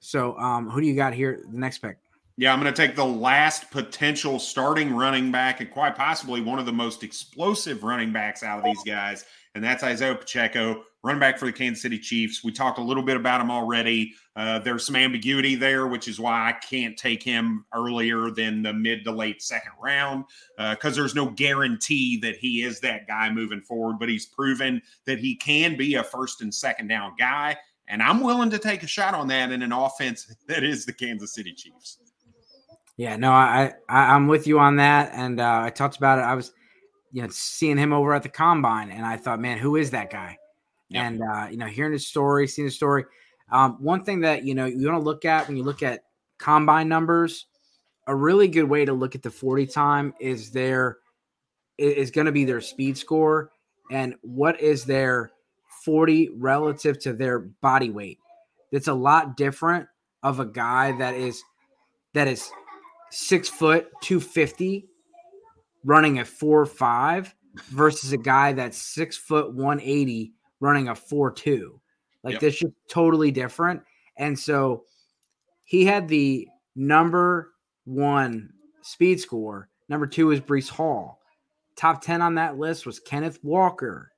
[0.00, 1.40] So, um, who do you got here?
[1.50, 1.98] The next pick.
[2.36, 6.58] Yeah, I'm going to take the last potential starting running back and quite possibly one
[6.58, 9.24] of the most explosive running backs out of these guys,
[9.54, 12.42] and that's Isaiah Pacheco running back for the Kansas City Chiefs.
[12.42, 14.14] We talked a little bit about him already.
[14.34, 18.72] Uh, there's some ambiguity there, which is why I can't take him earlier than the
[18.72, 20.24] mid to late second round
[20.58, 24.00] because uh, there's no guarantee that he is that guy moving forward.
[24.00, 27.56] But he's proven that he can be a first and second down guy.
[27.86, 30.92] And I'm willing to take a shot on that in an offense that is the
[30.92, 31.98] Kansas City Chiefs.
[32.96, 36.22] Yeah, no, I, I am with you on that, and uh, I talked about it.
[36.22, 36.52] I was,
[37.12, 40.10] you know, seeing him over at the combine, and I thought, man, who is that
[40.10, 40.38] guy?
[40.88, 41.04] Yep.
[41.04, 43.04] And uh, you know, hearing his story, seeing his story.
[43.50, 46.04] Um, one thing that you know you want to look at when you look at
[46.38, 47.46] combine numbers,
[48.06, 50.98] a really good way to look at the 40 time is their
[51.78, 53.50] is going to be their speed score
[53.90, 55.32] and what is their
[55.84, 58.18] 40 relative to their body weight.
[58.72, 59.86] That's a lot different
[60.22, 61.42] of a guy that is
[62.14, 62.50] that is
[63.10, 64.88] six foot, 250,
[65.84, 67.34] running a four five
[67.68, 70.32] versus a guy that's six foot, 180,
[70.66, 71.80] running a four two.
[72.22, 72.40] Like yep.
[72.42, 73.82] that's just totally different.
[74.16, 74.84] And so
[75.64, 77.52] he had the number
[77.84, 78.52] one
[78.82, 79.68] speed score.
[79.88, 81.20] Number two is Breece Hall.
[81.76, 84.12] Top 10 on that list was Kenneth Walker.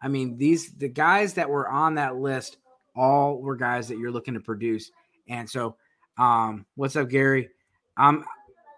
[0.00, 2.58] I mean, these the guys that were on that list
[2.94, 4.90] all were guys that you're looking to produce.
[5.28, 5.76] And so,
[6.18, 7.50] um, what's up, Gary?
[7.96, 8.24] I'm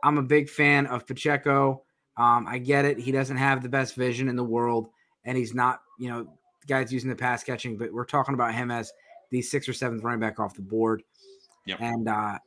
[0.02, 1.82] I'm a big fan of Pacheco.
[2.16, 2.98] Um, I get it.
[2.98, 4.88] He doesn't have the best vision in the world,
[5.24, 6.28] and he's not, you know,
[6.66, 8.92] guys using the pass catching, but we're talking about him as
[9.30, 11.02] the sixth or seventh running back off the board.
[11.66, 11.80] Yep.
[11.80, 12.38] And uh,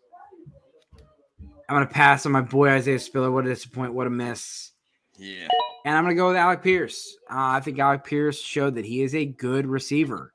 [1.70, 3.32] I'm gonna pass on my boy Isaiah Spiller.
[3.32, 3.94] What a disappointment!
[3.94, 4.72] What a miss.
[5.18, 5.48] Yeah.
[5.86, 7.18] And I'm gonna go with Alec Pierce.
[7.30, 10.34] Uh, I think Alec Pierce showed that he is a good receiver,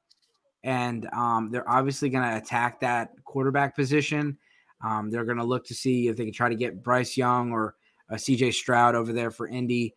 [0.63, 4.39] and um, they're obviously gonna attack that quarterback position.
[4.85, 7.75] Um, they're gonna look to see if they can try to get Bryce Young or
[8.11, 8.53] uh, C.J.
[8.53, 9.95] Stroud over there for Indy.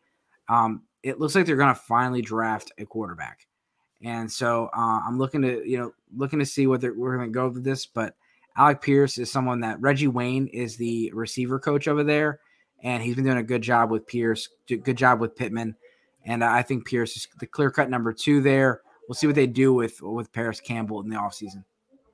[0.49, 3.46] Um, it looks like they're gonna finally draft a quarterback,
[4.03, 7.49] and so uh, I'm looking to you know looking to see whether we're gonna go
[7.49, 8.15] with this, but
[8.57, 12.39] Alec Pierce is someone that Reggie Wayne is the receiver coach over there,
[12.83, 15.75] and he's been doing a good job with Pierce, good job with Pittman,
[16.25, 18.81] and I think Pierce is the clear cut number two there.
[19.07, 21.63] We'll see what they do with with Parris Campbell in the offseason.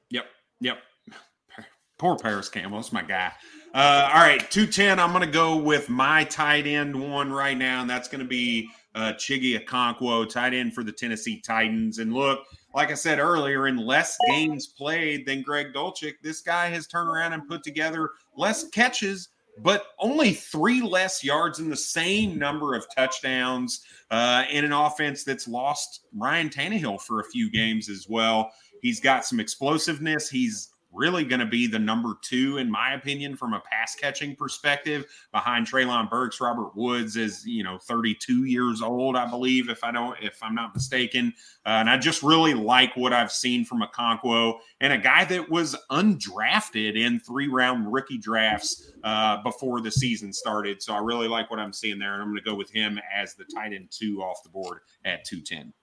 [0.09, 0.25] Yep,
[0.59, 0.77] yep.
[1.97, 3.31] Poor Parris Campbell, that's my guy.
[3.73, 4.99] Uh, all right, two ten.
[4.99, 8.27] I'm going to go with my tight end one right now, and that's going to
[8.27, 11.99] be uh, Chig Okonkwo, tight end for the Tennessee Titans.
[11.99, 16.69] And look, like I said earlier, in less games played than Greg Dulcich, this guy
[16.69, 19.29] has turned around and put together less catches,
[19.59, 23.81] but only three less yards and the same number of touchdowns
[24.11, 28.51] uh, in an offense that's lost Ryan Tannehill for a few games as well.
[28.81, 30.29] He's got some explosiveness.
[30.29, 34.35] He's really going to be the number two, in my opinion, from a pass catching
[34.35, 36.41] perspective, behind Treylon Burks.
[36.41, 40.55] Robert Woods is, you know, 32 years old, I believe, if I don't, if I'm
[40.55, 41.33] not mistaken.
[41.65, 45.25] Uh, and I just really like what I've seen from a Okonkwo and a guy
[45.25, 50.81] that was undrafted in three round rookie drafts uh, before the season started.
[50.81, 52.13] So I really like what I'm seeing there.
[52.13, 54.79] And I'm going to go with him as the tight end two off the board
[55.05, 55.73] at 210.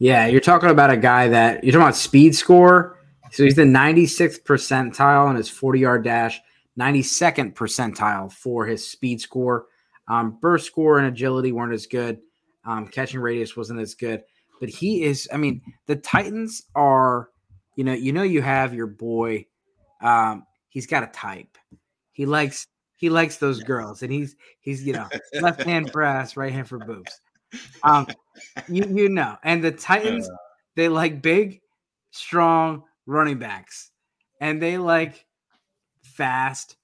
[0.00, 2.98] Yeah, you're talking about a guy that you're talking about speed score
[3.30, 6.40] so he's the 96th percentile on his 40 yard dash,
[6.78, 9.66] 92nd percentile for his speed score.
[10.08, 12.20] Um, burst score and agility weren't as good.
[12.64, 14.22] Um, catching radius wasn't as good.
[14.60, 17.30] But he is, I mean, the Titans are,
[17.76, 19.46] you know, you know, you have your boy.
[20.00, 21.56] Um, he's got a type.
[22.12, 22.66] He likes
[22.96, 25.08] he likes those girls, and he's he's you know
[25.40, 27.20] left hand brass, right hand for boobs.
[27.84, 28.08] Um,
[28.68, 30.34] you you know, and the Titans uh.
[30.74, 31.60] they like big,
[32.10, 33.90] strong, running backs,
[34.40, 35.24] and they like
[36.02, 36.76] fast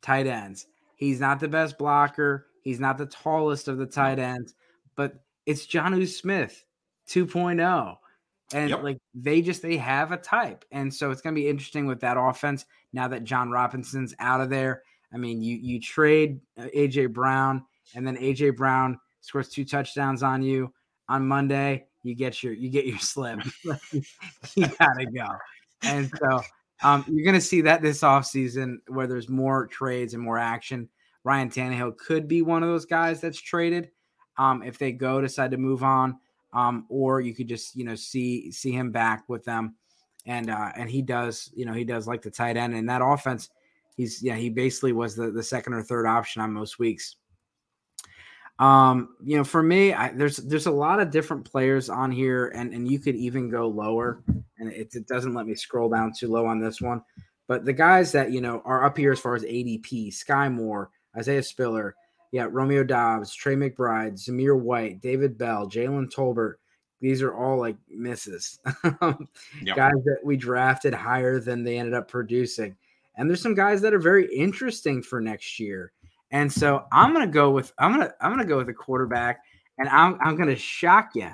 [0.00, 0.66] tight ends.
[0.96, 2.46] He's not the best blocker.
[2.62, 4.54] He's not the tallest of the tight ends,
[4.96, 6.64] but it's Jonnu Smith
[7.08, 7.96] 2.0.
[8.54, 8.82] And yep.
[8.82, 10.64] like they just they have a type.
[10.70, 14.48] And so it's gonna be interesting with that offense now that Jon Robinson's out of
[14.48, 14.82] there.
[15.12, 17.64] I mean, you you trade uh, AJ Brown,
[17.94, 20.72] and then AJ Brown scores two touchdowns on you
[21.08, 21.86] on Monday.
[22.02, 23.40] You get your you get your slip.
[24.54, 25.26] you gotta go
[25.84, 26.40] and so
[26.82, 30.88] um, you're going to see that this offseason where there's more trades and more action.
[31.24, 33.90] Ryan Tannehill could be one of those guys that's traded
[34.36, 36.18] um, if they go decide to move on,
[36.52, 39.74] um, or you could just you know see see him back with them,
[40.26, 43.02] and uh, and he does you know he does like the tight end in that
[43.02, 43.50] offense.
[43.96, 47.16] He's yeah he basically was the the second or third option on most weeks.
[48.58, 52.48] Um, you know, for me, I, there's there's a lot of different players on here,
[52.48, 54.22] and and you could even go lower,
[54.58, 57.02] and it, it doesn't let me scroll down too low on this one.
[57.48, 60.90] But the guys that you know are up here as far as ADP: Skyy Moore,
[61.16, 61.96] Isaiah Spiller,
[62.30, 66.54] yeah, Romeo Doubs, Trey McBride, Zamir White, David Bell, Jalen Tolbert.
[67.00, 68.60] These are all like misses,
[69.62, 69.76] yep.
[69.76, 72.76] guys that we drafted higher than they ended up producing.
[73.16, 75.92] And there's some guys that are very interesting for next year.
[76.30, 79.40] And so I'm gonna go with I'm gonna I'm gonna go with a quarterback,
[79.78, 81.30] and I'm I'm gonna shock you.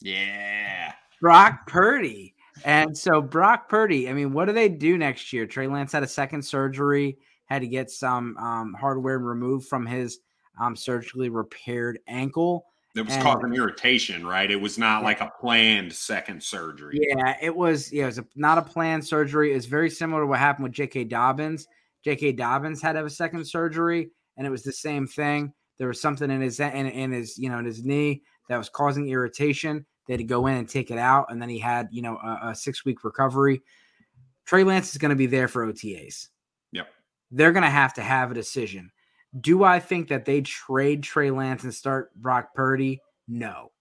[0.00, 2.34] Yeah, Brock Purdy.
[2.64, 5.46] And so Brock Purdy, I mean, what do they do next year?
[5.46, 7.16] Trey Lance had a second surgery,
[7.46, 10.18] had to get some um, hardware removed from his
[10.60, 12.66] um, surgically repaired ankle.
[12.96, 14.50] It was and, causing irritation, right?
[14.50, 15.06] It was not yeah.
[15.06, 16.98] like a planned second surgery.
[17.00, 17.92] Yeah, it was.
[17.92, 19.52] Yeah, it was a, not a planned surgery.
[19.52, 21.04] It's very similar to what happened with J.K.
[21.04, 21.68] Dobbins.
[22.04, 22.32] J.K.
[22.32, 25.52] Dobbins had to have a second surgery, and it was the same thing.
[25.78, 28.68] There was something in his in, in his you know in his knee that was
[28.68, 29.86] causing irritation.
[30.06, 32.16] They had to go in and take it out, and then he had you know
[32.16, 33.62] a, a six week recovery.
[34.44, 36.28] Trey Lance is going to be there for OTAs.
[36.72, 36.88] Yep.
[37.30, 38.90] they're going to have to have a decision.
[39.38, 43.00] Do I think that they trade Trey Lance and start Brock Purdy?
[43.26, 43.72] No.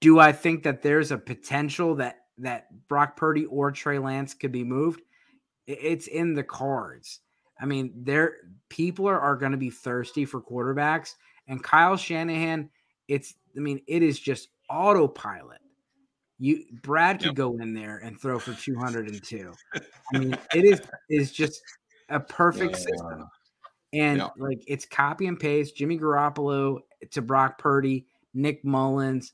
[0.00, 4.52] Do I think that there's a potential that that Brock Purdy or Trey Lance could
[4.52, 5.02] be moved?
[5.70, 7.20] It's in the cards.
[7.60, 8.36] I mean, there
[8.68, 11.14] people are, are going to be thirsty for quarterbacks,
[11.48, 12.70] and Kyle Shanahan.
[13.08, 15.60] It's I mean, it is just autopilot.
[16.38, 17.34] You Brad could yep.
[17.34, 19.52] go in there and throw for 202.
[20.14, 21.60] I mean, it is is just
[22.08, 22.78] a perfect yeah.
[22.78, 23.28] system.
[23.92, 24.32] And yep.
[24.38, 26.78] like it's copy and paste Jimmy Garoppolo
[27.10, 29.32] to Brock Purdy, Nick Mullens,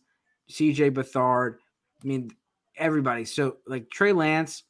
[0.50, 1.56] CJ Beathard.
[2.02, 2.30] I mean,
[2.76, 3.24] everybody.
[3.24, 4.64] So like Trey Lance,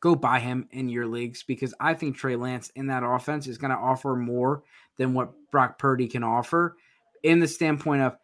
[0.00, 3.58] go buy him in your leagues because I think Trey Lance in that offense is
[3.58, 4.62] going to offer more
[4.96, 6.76] than what Brock Purdy can offer
[7.22, 8.16] in the standpoint of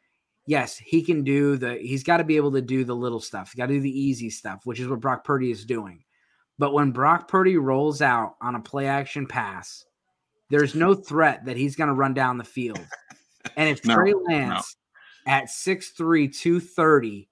[0.47, 3.51] yes, he can do the he's got to be able to do the little stuff.
[3.53, 6.05] He's got to do the easy stuff, which is what Brock Purdy is doing.
[6.59, 9.85] But when Brock Purdy rolls out on a play action pass,
[10.51, 12.81] there's no threat that he's going to run down the field.
[13.57, 14.77] And if no, Trey Lance
[15.27, 15.33] no.
[15.33, 17.29] at 6'3, 230,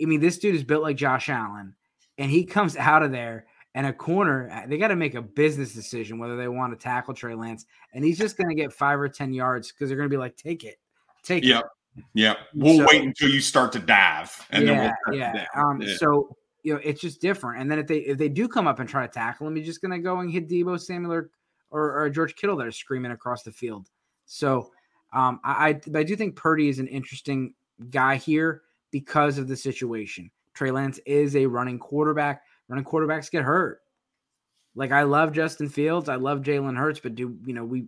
[0.00, 1.74] I mean, this dude is built like Josh Allen,
[2.18, 5.72] and he comes out of there and a corner, they got to make a business
[5.72, 7.64] decision whether they want to tackle Trey Lance.
[7.94, 10.18] And he's just going to get five or 10 yards because they're going to be
[10.18, 10.76] like, take it,
[11.22, 11.48] take it.
[11.48, 11.64] yep.
[11.64, 11.70] it.
[12.14, 15.46] Yeah, we'll so, wait until you start to dive, and yeah, then we'll yeah.
[15.54, 15.94] Um, yeah.
[15.98, 17.60] So you know, it's just different.
[17.60, 19.66] And then if they if they do come up and try to tackle him, he's
[19.66, 21.30] just going to go and hit Deebo Samuel or,
[21.70, 23.90] or, or George Kittle that are screaming across the field.
[24.24, 24.70] So
[25.12, 27.54] um, I I do think Purdy is an interesting
[27.90, 30.30] guy here because of the situation.
[30.54, 32.42] Trey Lance is a running quarterback.
[32.68, 33.80] Running quarterbacks get hurt.
[34.74, 37.86] Like I love Justin Fields, I love Jalen Hurts, but do you know we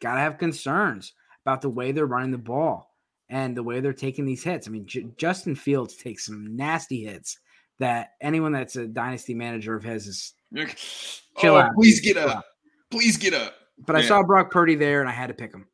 [0.00, 1.12] gotta have concerns
[1.44, 2.92] about the way they're running the ball
[3.28, 4.68] and the way they're taking these hits.
[4.68, 7.38] I mean, J- Justin Fields takes some nasty hits
[7.78, 10.34] that anyone that's a dynasty manager of his is
[11.38, 11.74] chill oh, out.
[11.74, 12.44] Please get up.
[12.90, 13.54] Please get up.
[13.78, 14.02] But yeah.
[14.02, 15.66] I saw Brock Purdy there and I had to pick him.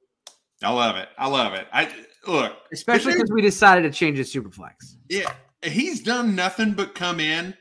[0.63, 1.09] I love it.
[1.19, 1.67] I love it.
[1.73, 1.93] I
[2.27, 4.97] look, especially because we decided to change his superflex.
[5.09, 5.33] Yeah,
[5.65, 7.55] he's done nothing but come in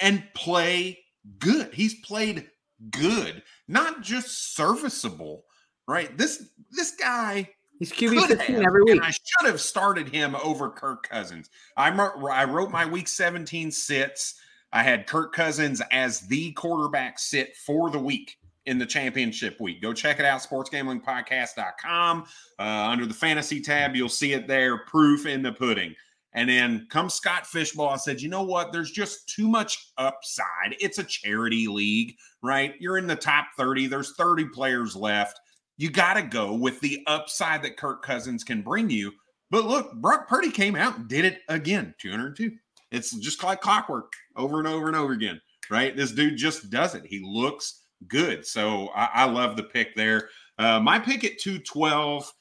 [0.00, 0.98] and play
[1.38, 1.72] good.
[1.74, 2.48] He's played
[2.90, 5.44] good, not just serviceable.
[5.86, 6.16] Right?
[6.16, 9.02] This this guy He's QB 15 have, every week.
[9.02, 11.50] I should have started him over Kirk Cousins.
[11.76, 14.40] I, I wrote my week 17 sits.
[14.72, 19.82] I had Kirk Cousins as the quarterback sit for the week in the championship week.
[19.82, 22.24] Go check it out, sportsgamblingpodcast.com.
[22.58, 25.94] Uh, under the fantasy tab, you'll see it there, proof in the pudding.
[26.34, 28.72] And then come Scott Fish Bowl said, you know what?
[28.72, 30.74] There's just too much upside.
[30.80, 32.74] It's a charity league, right?
[32.80, 33.86] You're in the top 30.
[33.86, 35.38] There's 30 players left
[35.76, 39.12] you got to go with the upside that Kirk Cousins can bring you.
[39.50, 42.52] But look, Brock Purdy came out and did it again 202.
[42.90, 45.96] It's just like clockwork over and over and over again, right?
[45.96, 47.04] This dude just does it.
[47.04, 48.46] He looks good.
[48.46, 50.28] So I, I love the pick there.
[50.58, 52.32] Uh, my pick at 212,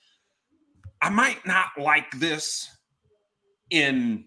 [1.01, 2.69] I might not like this
[3.70, 4.26] in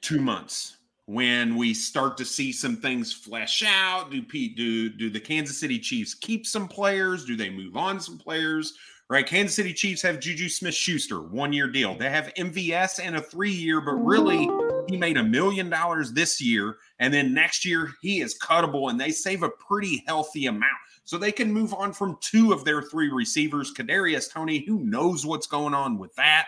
[0.00, 0.76] two months
[1.06, 4.10] when we start to see some things flesh out.
[4.10, 7.24] Do Pete do do the Kansas City Chiefs keep some players?
[7.24, 8.74] Do they move on some players?
[9.10, 9.26] Right?
[9.26, 11.94] Kansas City Chiefs have Juju Smith-Schuster one year deal.
[11.94, 14.48] They have MVS and a 3 year but really
[14.88, 18.98] he made a million dollars this year and then next year he is cuttable and
[18.98, 20.72] they save a pretty healthy amount.
[21.04, 25.26] So they can move on from two of their three receivers Kadarius Toney, who knows
[25.26, 26.46] what's going on with that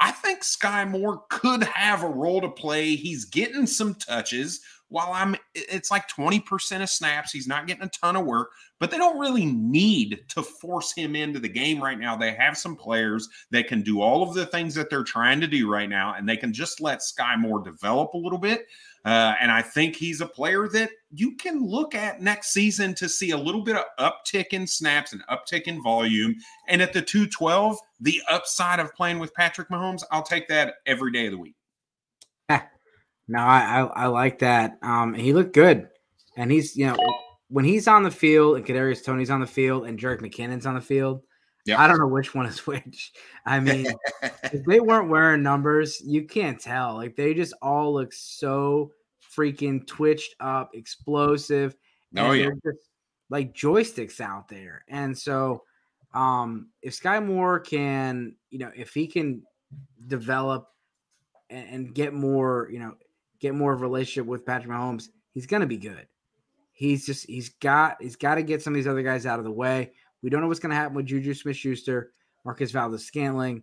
[0.00, 2.96] I think Skyy Moore could have a role to play.
[2.96, 7.32] He's getting some touches while I'm it's like 20% of snaps.
[7.32, 11.14] He's not getting a ton of work, but they don't really need to force him
[11.14, 12.16] into the game right now.
[12.16, 15.46] They have some players that can do all of the things that they're trying to
[15.46, 18.66] do right now, and they can just let Skyy Moore develop a little bit.
[19.04, 23.08] Uh, and I think he's a player that you can look at next season to
[23.08, 26.34] see a little bit of uptick in snaps and uptick in volume.
[26.68, 31.12] And at the 212, the upside of playing with Patrick Mahomes, I'll take that every
[31.12, 31.54] day of the week.
[33.30, 34.76] No, I, I, I like that.
[34.82, 35.88] Um, he looked good,
[36.36, 36.96] and he's you know
[37.46, 40.74] when he's on the field and Kadarius Toney's on the field and Jerick McKinnon's on
[40.74, 41.22] the field.
[41.78, 43.12] I don't know which one is which.
[43.46, 43.92] I mean,
[44.22, 46.94] if they weren't wearing numbers, you can't tell.
[46.94, 48.92] Like they just all look so
[49.36, 51.76] freaking twitched up, explosive.
[52.16, 52.88] Oh yeah, just
[53.28, 54.84] like joysticks out there.
[54.88, 55.62] And so,
[56.14, 59.42] um, if Skyy Moore can, you know, if he can
[60.08, 60.68] develop
[61.48, 62.94] and, and get more, you know,
[63.38, 66.06] get more of a relationship with Patrick Mahomes, he's gonna be good.
[66.72, 69.44] He's just he's got he's got to get some of these other guys out of
[69.44, 69.92] the way.
[70.22, 72.12] We don't know what's gonna happen with Juju Smith Schuster,
[72.44, 73.62] Marquez Valdes-Scantling,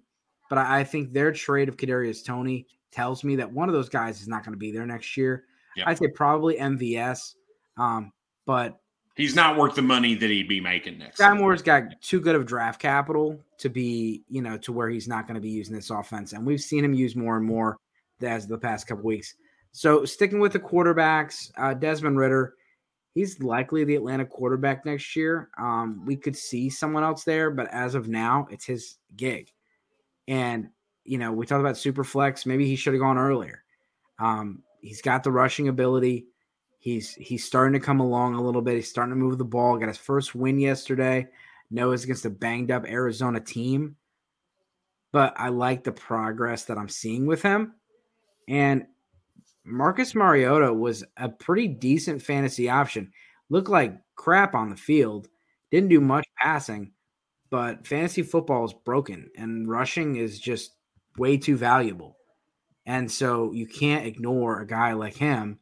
[0.49, 3.89] but I, I, think their trade of Kadarius Toney tells me that one of those
[3.89, 5.45] guys is not going to be there next year.
[5.75, 5.87] Yep.
[5.87, 7.35] I'd say probably MVS,
[7.77, 8.11] um,
[8.45, 8.79] but
[9.15, 11.19] He's not worth the money that he'd be making next.
[11.19, 15.07] Skyy Moore's got too good of draft capital to be, you know, to where he's
[15.07, 17.77] not going to be using this offense, and we've seen him use more and more
[18.21, 19.33] as the past couple weeks.
[19.71, 22.53] So sticking with the quarterbacks, uh, Desmond Ridder,
[23.17, 25.49] he's likely the Atlanta quarterback next year.
[25.57, 29.51] Um, we could see someone else there, but as of now, it's his gig.
[30.27, 30.69] And
[31.03, 32.45] you know, we talked about super flex.
[32.45, 33.63] Maybe he should have gone earlier.
[34.19, 36.27] Um, he's got the rushing ability.
[36.77, 38.75] He's he's starting to come along a little bit.
[38.75, 39.77] He's starting to move the ball.
[39.77, 41.27] Got his first win yesterday.
[41.71, 43.95] No, it's against a banged up Arizona team.
[45.11, 47.73] But I like the progress that I'm seeing with him.
[48.47, 48.85] And
[49.67, 53.11] Marcus Mariota was a pretty decent fantasy option.
[53.49, 55.27] Looked like crap on the field.
[55.71, 56.91] Didn't do much passing,
[57.49, 60.75] but fantasy football is broken and rushing is just
[61.17, 62.15] way too valuable.
[62.85, 65.59] And so you can't ignore a guy like him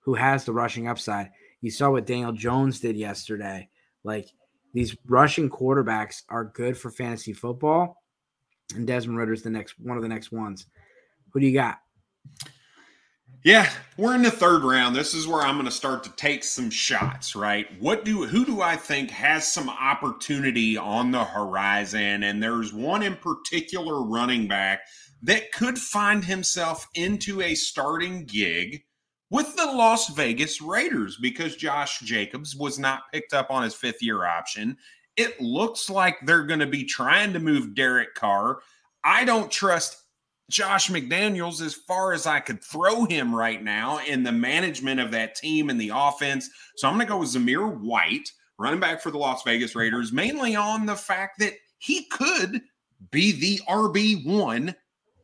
[0.00, 1.30] who has the rushing upside.
[1.60, 3.68] You saw what Daniel Jones did yesterday.
[4.04, 4.28] Like
[4.72, 8.02] these rushing quarterbacks are good for fantasy football.
[8.74, 10.66] And Desmond Ridder's the next one of the next ones.
[11.30, 11.78] Who do you got?
[13.44, 14.94] Yeah, we're in the third round.
[14.94, 17.66] This is where I'm going to start to take some shots, right?
[17.80, 22.22] What do who do I think has some opportunity on the horizon?
[22.22, 24.82] And there's one in particular running back
[25.22, 28.84] that could find himself into a starting gig
[29.28, 34.02] with the Las Vegas Raiders because Josh Jacobs was not picked up on his fifth
[34.02, 34.76] year option.
[35.16, 38.60] It looks like they're going to be trying to move Derek Carr.
[39.02, 40.01] I don't trust
[40.52, 45.10] Josh McDaniels as far as I could throw him right now in the management of
[45.12, 46.50] that team and the offense.
[46.76, 50.12] So I'm going to go with Zamir White, running back for the Las Vegas Raiders,
[50.12, 52.60] mainly on the fact that he could
[53.10, 54.74] be the RB1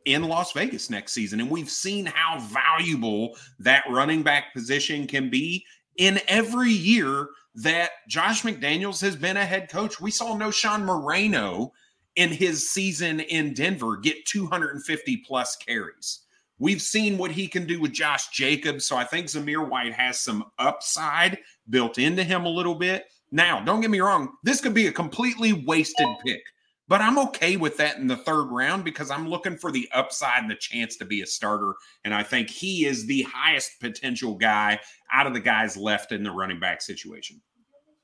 [0.05, 1.39] in Las Vegas next season.
[1.39, 5.63] And we've seen how valuable that running back position can be
[5.97, 10.01] in every year that Josh McDaniels has been a head coach.
[10.01, 11.71] We saw Knowshon Moreno
[12.15, 16.21] in his season in Denver get 250 plus carries.
[16.59, 18.85] We've seen what he can do with Josh Jacobs.
[18.85, 21.39] So I think Zamir White has some upside
[21.69, 23.05] built into him a little bit.
[23.31, 26.41] Now, don't get me wrong, this could be a completely wasted pick,
[26.87, 30.41] but I'm okay with that in the third round because I'm looking for the upside
[30.41, 31.75] and the chance to be a starter.
[32.03, 34.79] And I think he is the highest potential guy
[35.13, 37.39] out of the guys left in the running back situation.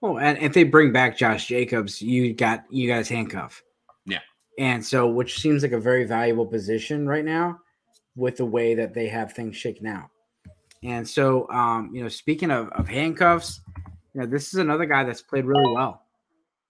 [0.03, 3.63] Oh, and if they bring back Josh Jacobs, you got you guys handcuff.
[4.57, 7.59] And so, which seems like a very valuable position right now
[8.15, 10.09] with the way that they have things shaken out.
[10.83, 13.61] And so, um, you know, speaking of, of handcuffs,
[14.13, 16.03] you know, this is another guy that's played really well.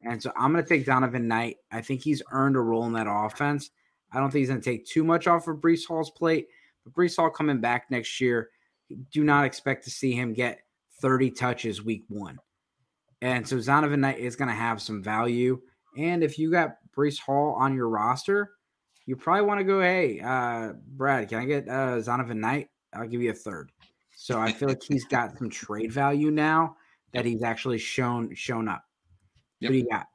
[0.01, 1.57] And so I'm going to take Zonovan Knight.
[1.71, 3.71] I think he's earned a role in that offense.
[4.11, 6.47] I don't think he's going to take too much off of Breece Hall's plate,
[6.83, 8.49] but Breece Hall coming back next year,
[9.11, 10.59] do not expect to see him get
[11.01, 12.37] 30 touches week one.
[13.21, 15.59] And so Zonovan Knight is going to have some value.
[15.97, 18.51] And if you got Breece Hall on your roster,
[19.05, 22.69] you probably want to go, hey, uh, Brad, can I get uh, Zonovan Knight?
[22.93, 23.71] I'll give you a third.
[24.15, 26.77] So I feel like he's got some trade value now
[27.13, 28.83] that he's actually shown shown up.
[29.59, 29.69] Yep.
[29.69, 30.07] What do you got?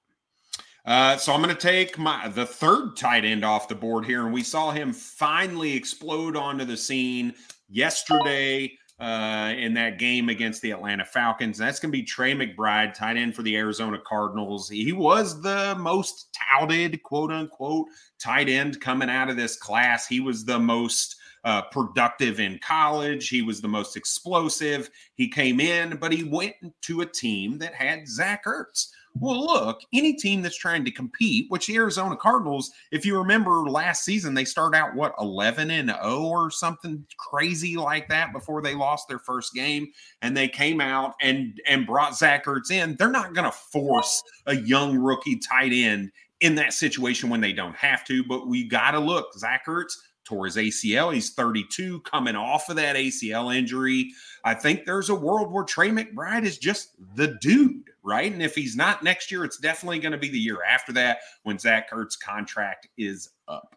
[0.85, 4.25] Uh, so I'm going to take my the third tight end off the board here,
[4.25, 7.35] and we saw him finally explode onto the scene
[7.69, 11.57] yesterday uh, in that game against the Atlanta Falcons.
[11.57, 14.69] That's going to be Trey McBride, tight end for the Arizona Cardinals.
[14.69, 17.89] He was the most touted, quote unquote,
[18.19, 20.07] tight end coming out of this class.
[20.07, 23.29] He was the most uh, productive in college.
[23.29, 24.91] He was the most explosive.
[25.15, 28.89] He came in, but he went to a team that had Zach Ertz.
[29.19, 33.69] Well, look, any team that's trying to compete, which the Arizona Cardinals, if you remember
[33.69, 38.63] last season, they start out what 11 and 0 or something crazy like that before
[38.63, 39.89] they lost their first game,
[40.23, 42.95] and they came out and and brought Zach Ertz in.
[42.97, 47.53] They're not going to force a young rookie tight end in that situation when they
[47.53, 48.25] don't have to.
[48.25, 49.95] But we got to look, Zach Ertz
[50.31, 51.13] tore his ACL.
[51.13, 54.13] He's 32, coming off of that ACL injury.
[54.45, 58.33] I think there's a world where Trey McBride is just the dude, right?
[58.33, 61.19] And if he's not next year, it's definitely going to be the year after that
[61.43, 63.75] when Zach Ertz's contract is up.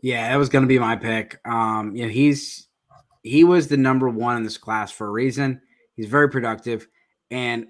[0.00, 1.40] Yeah, that was going to be my pick.
[1.44, 2.68] Um, you know, he's
[3.24, 5.60] he was the number one in this class for a reason.
[5.96, 6.86] He's very productive,
[7.32, 7.66] and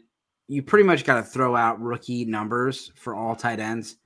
[0.46, 3.96] you pretty much got to throw out rookie numbers for all tight ends.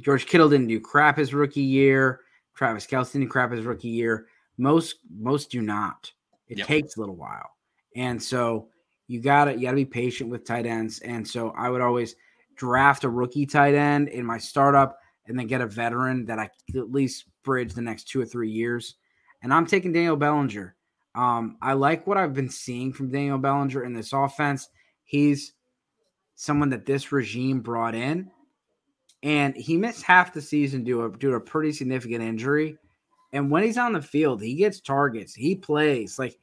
[0.00, 2.20] George Kittle didn't do crap his rookie year.
[2.54, 4.26] Travis Kelce didn't crap his rookie year.
[4.58, 6.12] Most most do not.
[6.48, 6.66] It yep.
[6.66, 7.50] takes a little while,
[7.96, 8.68] and so
[9.06, 10.98] you gotta you gotta be patient with tight ends.
[11.00, 12.16] And so I would always
[12.56, 16.50] draft a rookie tight end in my startup, and then get a veteran that I
[16.76, 18.96] at least bridge the next two or three years.
[19.42, 20.76] And I'm taking Daniel Bellinger.
[21.14, 24.68] Um, I like what I've been seeing from Daniel Bellinger in this offense.
[25.04, 25.54] he's
[26.34, 28.30] someone that this regime brought in,
[29.22, 32.76] and he missed half the season due to, due to a pretty significant injury.
[33.32, 36.18] And when he's on the field, he gets targets, he plays.
[36.18, 36.38] Like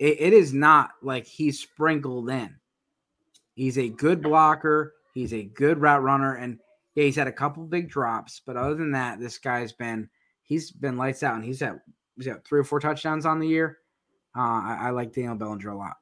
[0.00, 2.54] it, it is not like he's sprinkled in.
[3.54, 4.94] He's a good blocker.
[5.14, 6.58] He's a good route runner, and
[6.96, 10.08] yeah, he's had a couple big drops, but other than that, this guy's been
[10.42, 11.78] he's been lights out, and he's at
[12.16, 13.78] he's got three or four touchdowns on the year.
[14.36, 15.98] Uh, I, I like Daniel Bellinger a lot.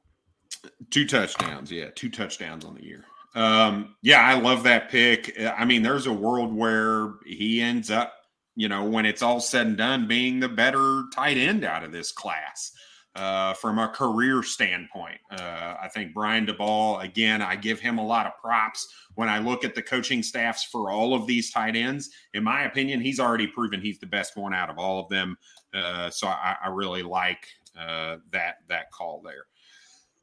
[0.89, 3.05] Two touchdowns, yeah, two touchdowns on the year.
[3.35, 5.39] Um, yeah, I love that pick.
[5.39, 8.13] I mean, there's a world where he ends up,
[8.55, 11.91] you know, when it's all said and done, being the better tight end out of
[11.91, 12.71] this class
[13.15, 15.19] uh, from a career standpoint.
[15.31, 19.39] Uh, I think Brian Daboll, again, I give him a lot of props when I
[19.39, 22.09] look at the coaching staffs for all of these tight ends.
[22.33, 25.37] In my opinion, he's already proven he's the best one out of all of them.
[25.73, 27.47] Uh, so I, I, really like
[27.79, 29.45] uh, that that call there.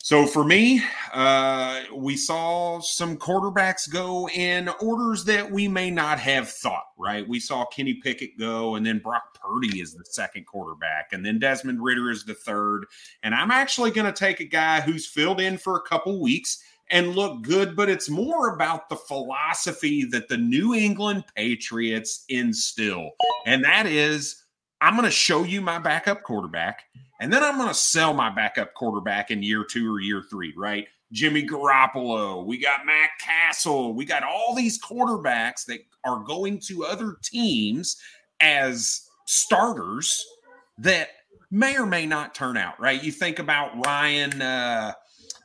[0.03, 0.83] So for me,
[1.13, 6.87] uh, we saw some quarterbacks go in orders that we may not have thought.
[6.99, 11.25] Right, we saw Kenny Pickett go, and then Brock Purdy is the second quarterback, and
[11.25, 12.87] then Desmond Ridder is the third.
[13.23, 16.63] And I'm actually going to take a guy who's filled in for a couple weeks
[16.91, 23.11] and look good, but it's more about the philosophy that the New England Patriots instill,
[23.47, 24.45] and that is,
[24.81, 26.85] I'm going to show you my backup quarterback
[27.21, 30.55] and then I'm going to sell my backup quarterback in year two or year three,
[30.57, 30.87] right?
[31.13, 36.85] Jimmy Garoppolo, we got Matt Cassel, we got all these quarterbacks that are going to
[36.85, 38.01] other teams
[38.41, 40.25] as starters
[40.79, 41.09] that
[41.51, 43.03] may or may not turn out, right?
[43.03, 44.93] You think about Ryan, uh,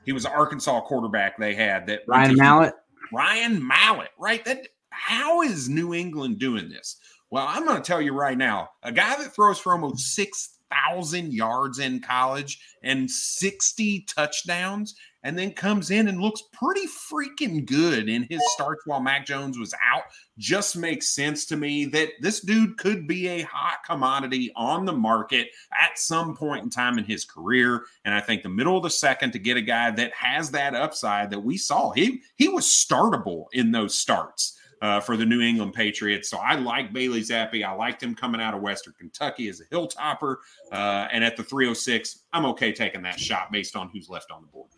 [0.05, 2.75] he was an Arkansas quarterback they had that Ryan Mallett.
[3.11, 4.45] Ryan Mallett, right?
[4.45, 6.97] That how is New England doing this?
[7.31, 10.54] Well, I'm going to tell you right now, a guy that throws for almost six
[10.75, 17.65] thousand yards in college and 60 touchdowns, and then comes in and looks pretty freaking
[17.65, 20.03] good in his starts while Mac Jones was out.
[20.37, 24.93] Just makes sense to me that this dude could be a hot commodity on the
[24.93, 25.47] market
[25.81, 27.85] at some point in time in his career.
[28.05, 30.75] And I think the middle of the second to get a guy that has that
[30.75, 35.41] upside that we saw, he he was startable in those starts uh, for the New
[35.41, 36.29] England Patriots.
[36.29, 37.63] So I like Bailey Zappe.
[37.63, 40.37] I liked him coming out of Western Kentucky as a hilltopper.
[40.71, 44.41] Uh, and at the 306, I'm okay taking that shot based on who's left on
[44.41, 44.69] the board.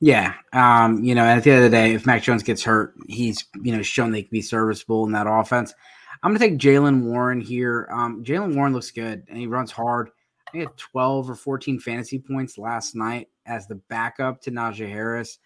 [0.00, 0.34] Yeah.
[0.52, 3.44] Um, you know, at the end of the day, if Mac Jones gets hurt, he's,
[3.62, 5.74] you know, shown they can be serviceable in that offense.
[6.22, 7.88] I'm going to take Jaylen Warren here.
[7.92, 10.10] Um, Jaylen Warren looks good and he runs hard.
[10.52, 15.38] He had 12 or 14 fantasy points last night as the backup to Najee Harris.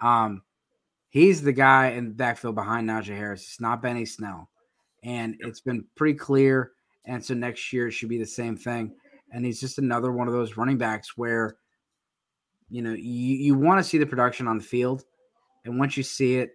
[0.00, 0.42] Um,
[1.10, 3.42] he's the guy in the backfield behind Najee Harris.
[3.42, 4.48] It's not Benny Snell.
[5.04, 6.72] And it's been pretty clear.
[7.04, 8.94] And so next year it should be the same thing.
[9.32, 11.56] And he's just another one of those running backs where,
[12.68, 15.04] you know, you, you want to see the production on the field.
[15.64, 16.50] And once you see it,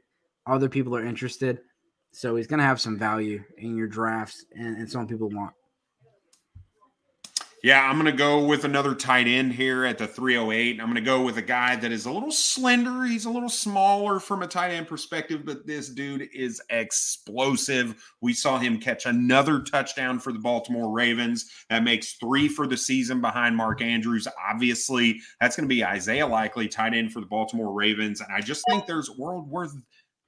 [0.47, 1.59] other people are interested.
[2.11, 5.53] So he's going to have some value in your drafts and, and some people want.
[7.65, 10.79] Yeah, I'm going to go with another tight end here at the 308.
[10.79, 13.05] I'm going to go with a guy that is a little slender.
[13.05, 17.95] He's a little smaller from a tight end perspective, but this dude is explosive.
[18.21, 21.49] We saw him catch another touchdown for the Baltimore Ravens.
[21.71, 24.27] That makes three for the season behind Mark Andrews.
[24.47, 28.21] Obviously, that's going to be Isaiah Likely, tight end for the Baltimore Ravens.
[28.21, 29.69] And I just think there's a world where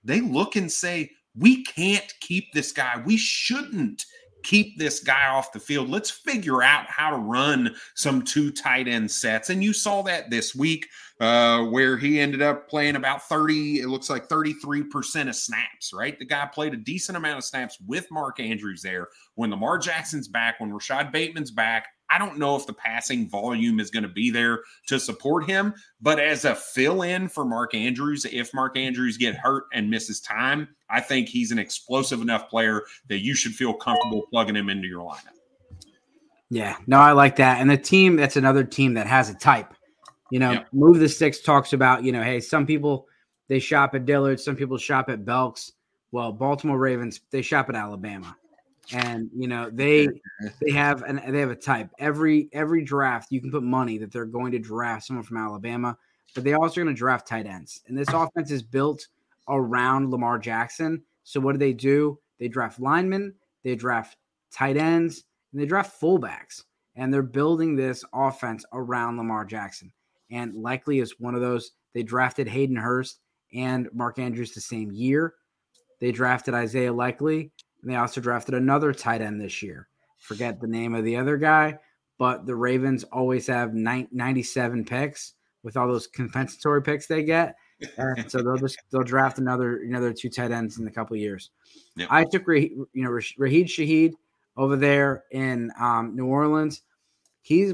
[0.03, 2.99] they look and say, we can't keep this guy.
[3.05, 4.07] We shouldn't
[4.43, 5.89] keep this guy off the field.
[5.89, 9.49] Let's figure out how to run some two tight end sets.
[9.49, 10.87] And you saw that this week
[11.19, 16.17] uh, where he ended up playing about 30, it looks like 33% of snaps, right?
[16.17, 19.09] The guy played a decent amount of snaps with Mark Andrews there.
[19.35, 23.79] When Lamar Jackson's back, when Rashod Bateman's back, I don't know if the passing volume
[23.79, 27.75] is going to be there to support him, but as a fill in for Mark
[27.75, 32.49] Andrews, if Mark Andrews get hurt and misses time, I think he's an explosive enough
[32.49, 35.35] player that you should feel comfortable plugging him into your lineup.
[36.49, 37.59] Yeah, no, I like that.
[37.59, 39.73] And the team, that's another team that has a type.
[40.31, 40.67] You know, yep.
[40.71, 43.07] Move the Sticks talks about, you know, hey, some people
[43.49, 45.73] they shop at Dillard, some people shop at Belk's.
[46.11, 48.35] Well, Baltimore Ravens, they shop at Alabama
[48.91, 50.07] and you know they
[50.61, 51.89] they have and they have a type.
[51.99, 55.97] Every every draft you can put money that they're going to draft someone from alabama
[56.35, 59.07] but they also are going to draft tight ends and this offense is built
[59.49, 61.01] around lamar jackson.
[61.23, 62.19] So what do they do?
[62.39, 63.33] They draft linemen
[63.63, 64.15] they draft
[64.51, 66.63] tight ends and they draft fullbacks
[66.95, 69.91] and they're building this offense around lamar jackson.
[70.31, 73.19] And likely is one of those they drafted hayden hurst
[73.53, 75.33] and mark andrews the same year.
[75.99, 77.51] They drafted isaiah likely
[77.87, 79.87] and they also drafted another tight end this year.
[80.17, 81.79] Forget the name of the other guy,
[82.19, 87.55] but the Ravens always have 97 picks with all those compensatory picks they get.
[87.97, 91.51] and so they'll just they'll draft another another two tight ends in a couple years.
[91.95, 92.09] Yep.
[92.11, 94.11] I took you know Rashid Shaheed
[94.57, 96.81] over there in um, New Orleans.
[97.41, 97.73] He's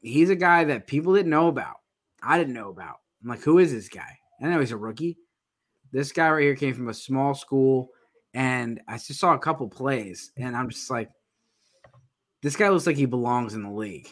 [0.00, 1.76] he's a guy that people didn't know about.
[2.22, 3.00] I didn't know about.
[3.22, 4.16] I'm like, who is this guy?
[4.40, 5.18] I know he's a rookie.
[5.90, 7.90] This guy right here came from a small school,
[8.34, 11.10] and I just saw a couple plays, and I'm just like,
[12.42, 14.08] this guy looks like he belongs in the league.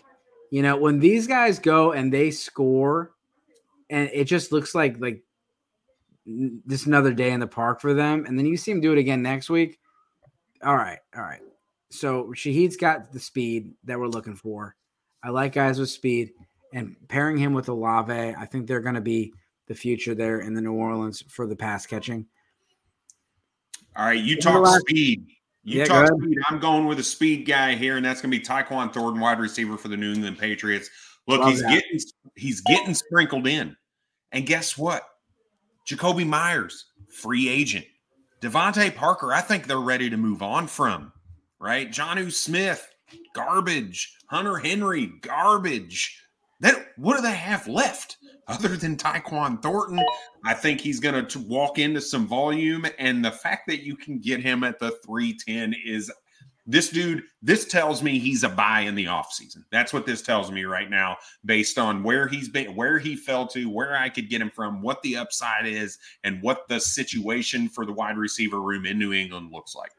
[0.51, 3.13] You know, when these guys go and they score,
[3.89, 5.23] and it just looks like like
[6.69, 8.99] just another day in the park for them, and then you see him do it
[8.99, 9.79] again next week.
[10.63, 11.41] All right, all right.
[11.91, 14.77] So Shaheed's got the speed that we're looking for.
[15.23, 16.33] I like guys with speed,
[16.73, 19.33] and pairing him with Olave, I think they're going to be
[19.67, 22.27] the future there in the New Orleans for the pass catching.
[23.97, 25.27] All right, you talk speed.
[25.65, 26.39] You yeah, talk speed.
[26.49, 29.39] I'm going with a speed guy here, and that's going to be Tyquan Thornton, wide
[29.39, 30.89] receiver for the New England Patriots.
[31.27, 31.71] Look, Love he's that.
[31.71, 32.01] getting
[32.37, 33.77] he's getting sprinkled in,
[34.33, 35.03] and guess what?
[35.89, 37.85] Jakobi Meyers, free agent.
[38.41, 41.13] DeVante Parker, I think they're ready to move on from.
[41.59, 42.89] Right, Jonnu Smith,
[43.35, 44.17] garbage.
[44.29, 46.23] Hunter Henry, garbage.
[46.61, 50.05] That what do they have left other than Tyquan Thornton?
[50.45, 54.19] I think he's going to walk into some volume, and the fact that you can
[54.19, 56.11] get him at the 310 is
[56.67, 57.23] this dude.
[57.43, 59.65] This tells me he's a buy in the offseason.
[59.73, 63.47] That's what this tells me right now, based on where he's been, where he fell
[63.49, 67.69] to, where I could get him from, what the upside is, and what the situation
[67.69, 69.93] for the wide receiver room in New England looks like.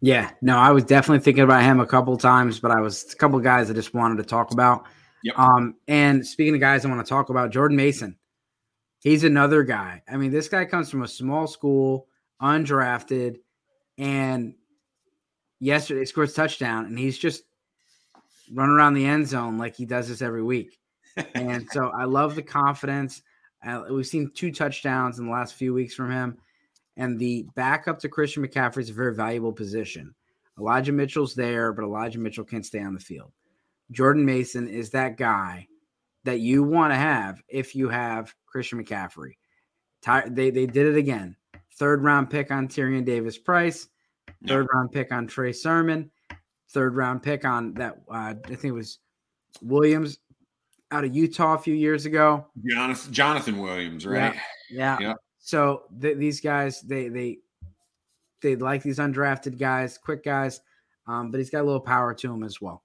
[0.00, 3.16] Yeah, no, I was definitely thinking about him a couple times, but I was a
[3.16, 4.86] couple guys I just wanted to talk about.
[5.22, 5.38] Yep.
[5.38, 8.16] Um, and speaking of guys I want to talk about, Jordan Mason.
[9.00, 10.02] He's another guy.
[10.08, 12.06] I mean, this guy comes from a small school,
[12.40, 13.36] undrafted,
[13.96, 14.54] and
[15.58, 17.44] yesterday scores touchdown, and he's just
[18.52, 20.78] running around the end zone like he does this every week.
[21.34, 23.22] and so I love the confidence.
[23.64, 26.38] Uh, we've seen two touchdowns in the last few weeks from him.
[26.96, 30.14] And the backup to Christian McCaffrey is a very valuable position.
[30.58, 33.32] Elijah Mitchell's there, but Elijah Mitchell can't stay on the field.
[33.90, 35.66] Jordan Mason is that guy
[36.24, 39.32] that you want to have if you have Christian McCaffrey.
[40.28, 41.36] They, they did it again.
[41.76, 43.88] Third round pick on Tyrion Davis Price,
[44.46, 46.10] third round pick on Trey Sermon,
[46.70, 48.98] third round pick on that, uh, I think it was
[49.62, 50.18] Williams
[50.90, 52.46] out of Utah a few years ago.
[52.66, 54.34] Jonathan, Jonathan Williams, right?
[54.70, 54.98] Yeah.
[55.00, 55.14] yeah.
[55.38, 57.38] So th- these guys, they they
[58.42, 60.60] they like these undrafted guys, quick guys,
[61.06, 62.82] um, but he's got a little power to him as well.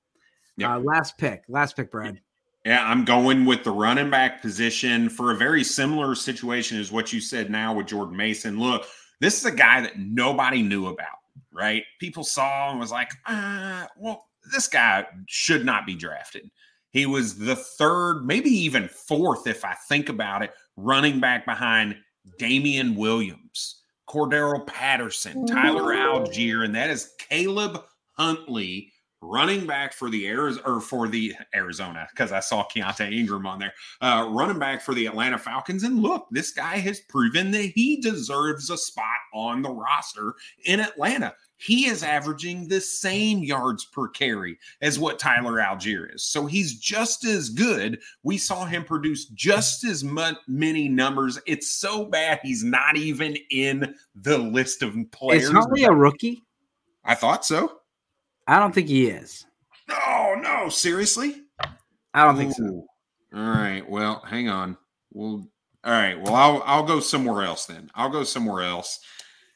[0.57, 0.69] Yep.
[0.69, 2.21] Uh, last pick, last pick, Brad.
[2.65, 7.13] Yeah, I'm going with the running back position for a very similar situation as what
[7.13, 8.59] you said now with Jordan Mason.
[8.59, 8.87] Look,
[9.19, 11.17] this is a guy that nobody knew about,
[11.53, 11.83] right?
[11.99, 16.49] People saw and was like, uh, well, this guy should not be drafted.
[16.89, 21.97] He was the third, maybe even fourth, if I think about it, running back behind
[22.39, 27.83] Damien Williams, Cordarrelle Patterson, Tyler Allgeier, and that is Caleb
[28.13, 28.91] Huntley
[29.25, 33.59] running back for the Arizona or for the Arizona because I saw Keaontay Ingram on
[33.59, 35.83] there, uh, running back for the Atlanta Falcons.
[35.83, 40.79] And look, this guy has proven that he deserves a spot on the roster in
[40.79, 46.23] Atlanta he is averaging the same yards per carry as what Tyler Allgeier is.
[46.23, 47.99] So he's just as good.
[48.23, 51.39] We saw him produce just as much, many numbers.
[51.45, 55.43] It's so bad he's not even in the list of players.
[55.43, 56.43] Is Huntley a rookie?
[57.03, 57.79] I thought so.
[58.47, 59.45] I don't think he is.
[59.87, 61.43] No, no, seriously?
[62.13, 62.39] I don't Ooh.
[62.39, 62.85] think so.
[63.35, 63.87] All right.
[63.87, 64.77] Well, hang on.
[65.11, 65.47] Well,
[65.83, 66.19] all right.
[66.19, 67.91] Well, I'll I'll go somewhere else then.
[67.95, 68.99] I'll go somewhere else.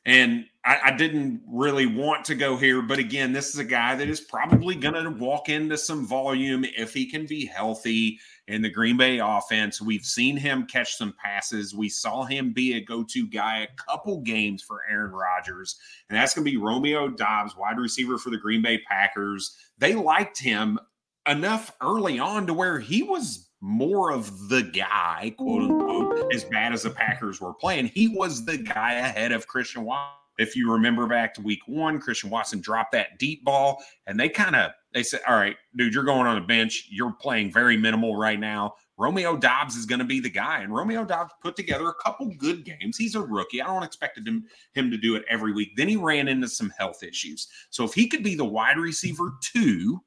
[0.05, 3.95] And I, I, didn't really want to go here, but again, this is a guy
[3.95, 8.19] that is probably going to walk into some volume if he can be healthy
[8.49, 9.79] in the Green Bay offense.
[9.79, 11.75] We've seen him catch some passes.
[11.75, 15.77] We saw him be a go to guy a couple games for Aaron Rodgers,
[16.09, 19.55] and that's going to be Romeo Doubs, wide receiver for the Green Bay Packers.
[19.77, 20.79] They liked him
[21.27, 26.73] enough early on to where he was more of the guy, quote unquote, as bad
[26.73, 27.85] as the Packers were playing.
[27.93, 30.15] He was the guy ahead of Christian Watson.
[30.39, 34.29] If you remember back to week one, Christian Watson dropped that deep ball, and they
[34.29, 36.87] kind of they said, All right, dude, you're going on the bench.
[36.89, 38.73] You're playing very minimal right now.
[38.97, 40.61] Romeo Doubs is going to be the guy.
[40.61, 42.97] And Romeo Doubs put together a couple good games.
[42.97, 43.61] He's a rookie.
[43.61, 45.71] I don't expect him, him to do it every week.
[45.77, 47.47] Then he ran into some health issues.
[47.69, 50.01] So if he could be the wide receiver two,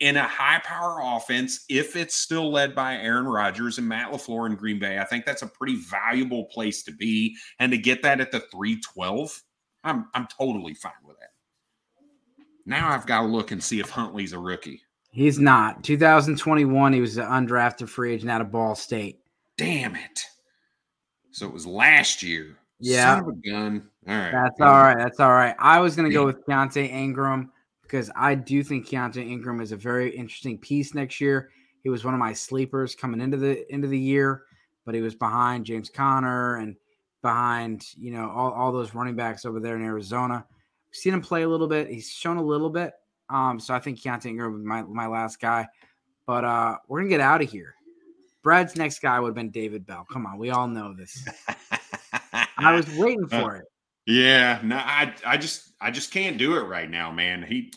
[0.00, 4.46] in a high power offense, if it's still led by Aaron Rodgers and Matt LaFleur
[4.46, 7.34] in Green Bay, I think that's a pretty valuable place to be.
[7.58, 9.42] And to get that at the 312,
[9.84, 11.30] I'm I'm totally fine with that.
[12.66, 14.82] Now I've got to look and see if Huntley's a rookie.
[15.12, 15.82] He's not.
[15.82, 19.20] 2021, he was an undrafted free agent out of Ball State.
[19.56, 20.24] Damn it.
[21.30, 22.56] So it was last year.
[22.80, 23.14] Yeah.
[23.14, 23.88] Son of a gun.
[24.06, 24.32] All right.
[24.32, 24.98] That's all right.
[24.98, 25.54] That's all right.
[25.58, 27.50] I was going to go with Keaontay Ingram
[27.82, 31.50] because I do think Keaontay Ingram is a very interesting piece next year.
[31.82, 34.42] He was one of my sleepers coming into the end of the year,
[34.84, 36.76] but he was behind James Conner and
[37.22, 40.44] behind you know all, all those running backs over there in Arizona.
[40.96, 41.88] Seen him play a little bit.
[41.88, 42.92] He's shown a little bit.
[43.28, 45.66] Um, so I think Keaontay Ingram was my my last guy.
[46.26, 47.74] But uh, we're gonna get out of here.
[48.42, 50.06] Brad's next guy would have been David Bell.
[50.10, 51.26] Come on, we all know this.
[52.58, 53.64] I was waiting Uh, for it.
[54.06, 57.42] Yeah, no, I I just I just can't do it right now, man.
[57.42, 57.72] He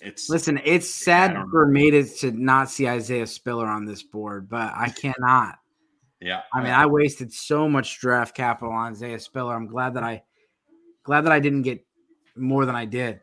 [0.00, 4.48] it's Listen, it's sad for me to, to not see Isaiah Spiller on this board,
[4.48, 5.56] but I cannot.
[6.20, 6.42] yeah.
[6.54, 9.54] I mean, I wasted so much draft capital on Isaiah Spiller.
[9.56, 10.22] I'm glad that I
[11.02, 11.84] glad that I didn't get
[12.38, 13.20] more than I did.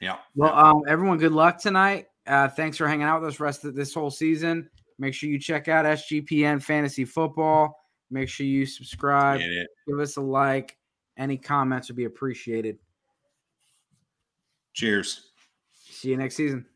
[0.00, 0.18] yeah.
[0.34, 2.06] Well, um, everyone, good luck tonight.
[2.26, 4.68] Uh, thanks for hanging out with us rest of this whole season.
[4.98, 7.78] Make sure you check out SGPN Fantasy Football.
[8.10, 9.40] Make sure you subscribe.
[9.88, 10.76] Give us a like.
[11.16, 12.78] Any comments would be appreciated.
[14.72, 15.30] Cheers.
[15.72, 16.66] See you next season.